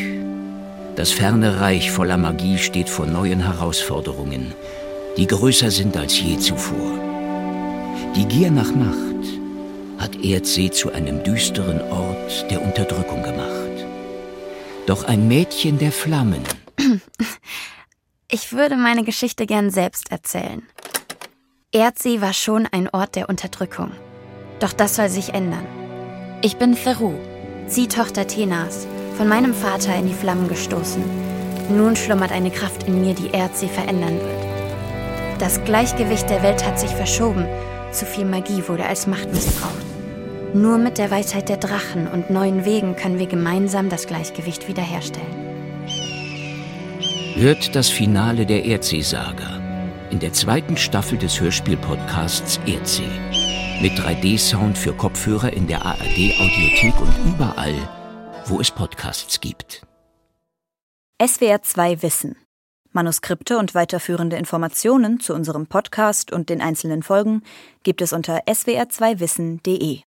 Das 0.98 1.12
ferne 1.12 1.62
Reich 1.62 1.89
voller 1.89 2.18
Magie 2.18 2.58
steht 2.58 2.89
vor 2.89 3.06
neuen 3.06 3.39
Herausforderungen, 3.39 4.54
die 5.18 5.28
größer 5.28 5.72
sind 5.72 5.98
als 5.98 6.20
je 6.20 6.38
zuvor. 6.38 7.00
Die 8.16 8.26
Gier 8.26 8.52
nach 8.52 8.76
Macht 8.76 9.39
hat 9.98 10.24
Erdsee 10.24 10.70
zu 10.70 10.92
einem 10.92 11.24
düsteren 11.24 11.82
Ort 11.82 12.52
der 12.52 12.62
Unterdrückung 12.62 13.24
gemacht. 13.24 13.62
Doch 14.86 15.06
ein 15.06 15.28
Mädchen 15.30 15.80
der 15.80 15.91
Flammen. 15.91 16.43
Ich 18.32 18.52
würde 18.52 18.78
meine 18.78 19.04
Geschichte 19.04 19.46
gern 19.46 19.69
selbst 19.69 20.10
erzählen. 20.10 20.63
Erdsee 21.72 22.19
war 22.19 22.34
schon 22.34 22.65
ein 22.72 22.89
Ort 22.89 23.15
der 23.15 23.30
Unterdrückung. 23.30 23.91
Doch 24.60 24.74
das 24.74 24.96
soll 24.96 25.10
sich 25.10 25.36
ändern. 25.36 25.67
Ich 26.41 26.58
bin 26.58 26.74
Feru, 26.74 27.13
Ziehtochter 27.67 28.26
Tenas, 28.26 28.88
von 29.17 29.28
meinem 29.28 29.54
Vater 29.54 29.96
in 29.96 30.08
die 30.08 30.15
Flammen 30.15 30.48
gestoßen. 30.48 31.04
Nun 31.69 31.96
schlummert 31.96 32.32
eine 32.32 32.50
Kraft 32.50 32.88
in 32.88 33.02
mir, 33.02 33.13
die 33.13 33.30
Erdsee 33.30 33.67
verändern 33.67 34.19
wird. 34.19 35.39
Das 35.39 35.63
Gleichgewicht 35.63 36.28
der 36.28 36.41
Welt 36.41 36.65
hat 36.65 36.80
sich 36.80 36.91
verschoben. 36.91 37.46
Zu 37.91 38.08
viel 38.08 38.26
Magie 38.26 38.63
wurde 38.67 38.86
als 38.86 39.06
Macht 39.06 39.32
missbraucht. 39.32 39.92
Nur 40.54 40.78
mit 40.78 41.00
der 41.00 41.10
Weisheit 41.10 41.50
der 41.50 41.58
Drachen 41.58 42.08
und 42.08 42.30
neuen 42.30 42.63
Wegen 42.63 42.96
können 42.96 43.18
wir 43.18 43.26
gemeinsam 43.26 43.89
das 43.89 44.06
Gleichgewicht 44.06 44.68
wiederherstellen. 44.68 45.26
Hört 47.36 47.76
das 47.76 47.89
Finale 47.89 48.46
der 48.46 48.63
Erdsee-Saga 48.63 49.60
in 50.12 50.20
der 50.20 50.32
zweiten 50.32 50.78
Staffel 50.78 51.18
des 51.18 51.42
Hörspiel-Podcasts 51.42 52.60
Erdsee. 52.68 53.10
Mit 53.82 53.94
3D-Sound 53.94 54.78
für 54.78 54.94
Kopfhörer 54.94 55.52
in 55.52 55.66
der 55.66 55.84
ARD-Audiothek 55.84 57.02
und 57.02 57.34
überall, 57.34 57.74
wo 58.46 58.60
es 58.60 58.70
Podcasts 58.70 59.42
gibt. 59.42 59.82
SWR 61.20 61.63
2 61.63 62.04
Wissen. 62.04 62.36
Manuskripte 62.92 63.58
und 63.58 63.74
weiterführende 63.74 64.36
Informationen 64.36 65.20
zu 65.20 65.34
unserem 65.34 65.66
Podcast 65.66 66.32
und 66.32 66.50
den 66.50 66.62
einzelnen 66.62 67.02
Folgen 67.02 67.42
gibt 67.82 68.04
es 68.04 68.13
unter 68.13 68.44
swr2wissen.de. 68.46 70.02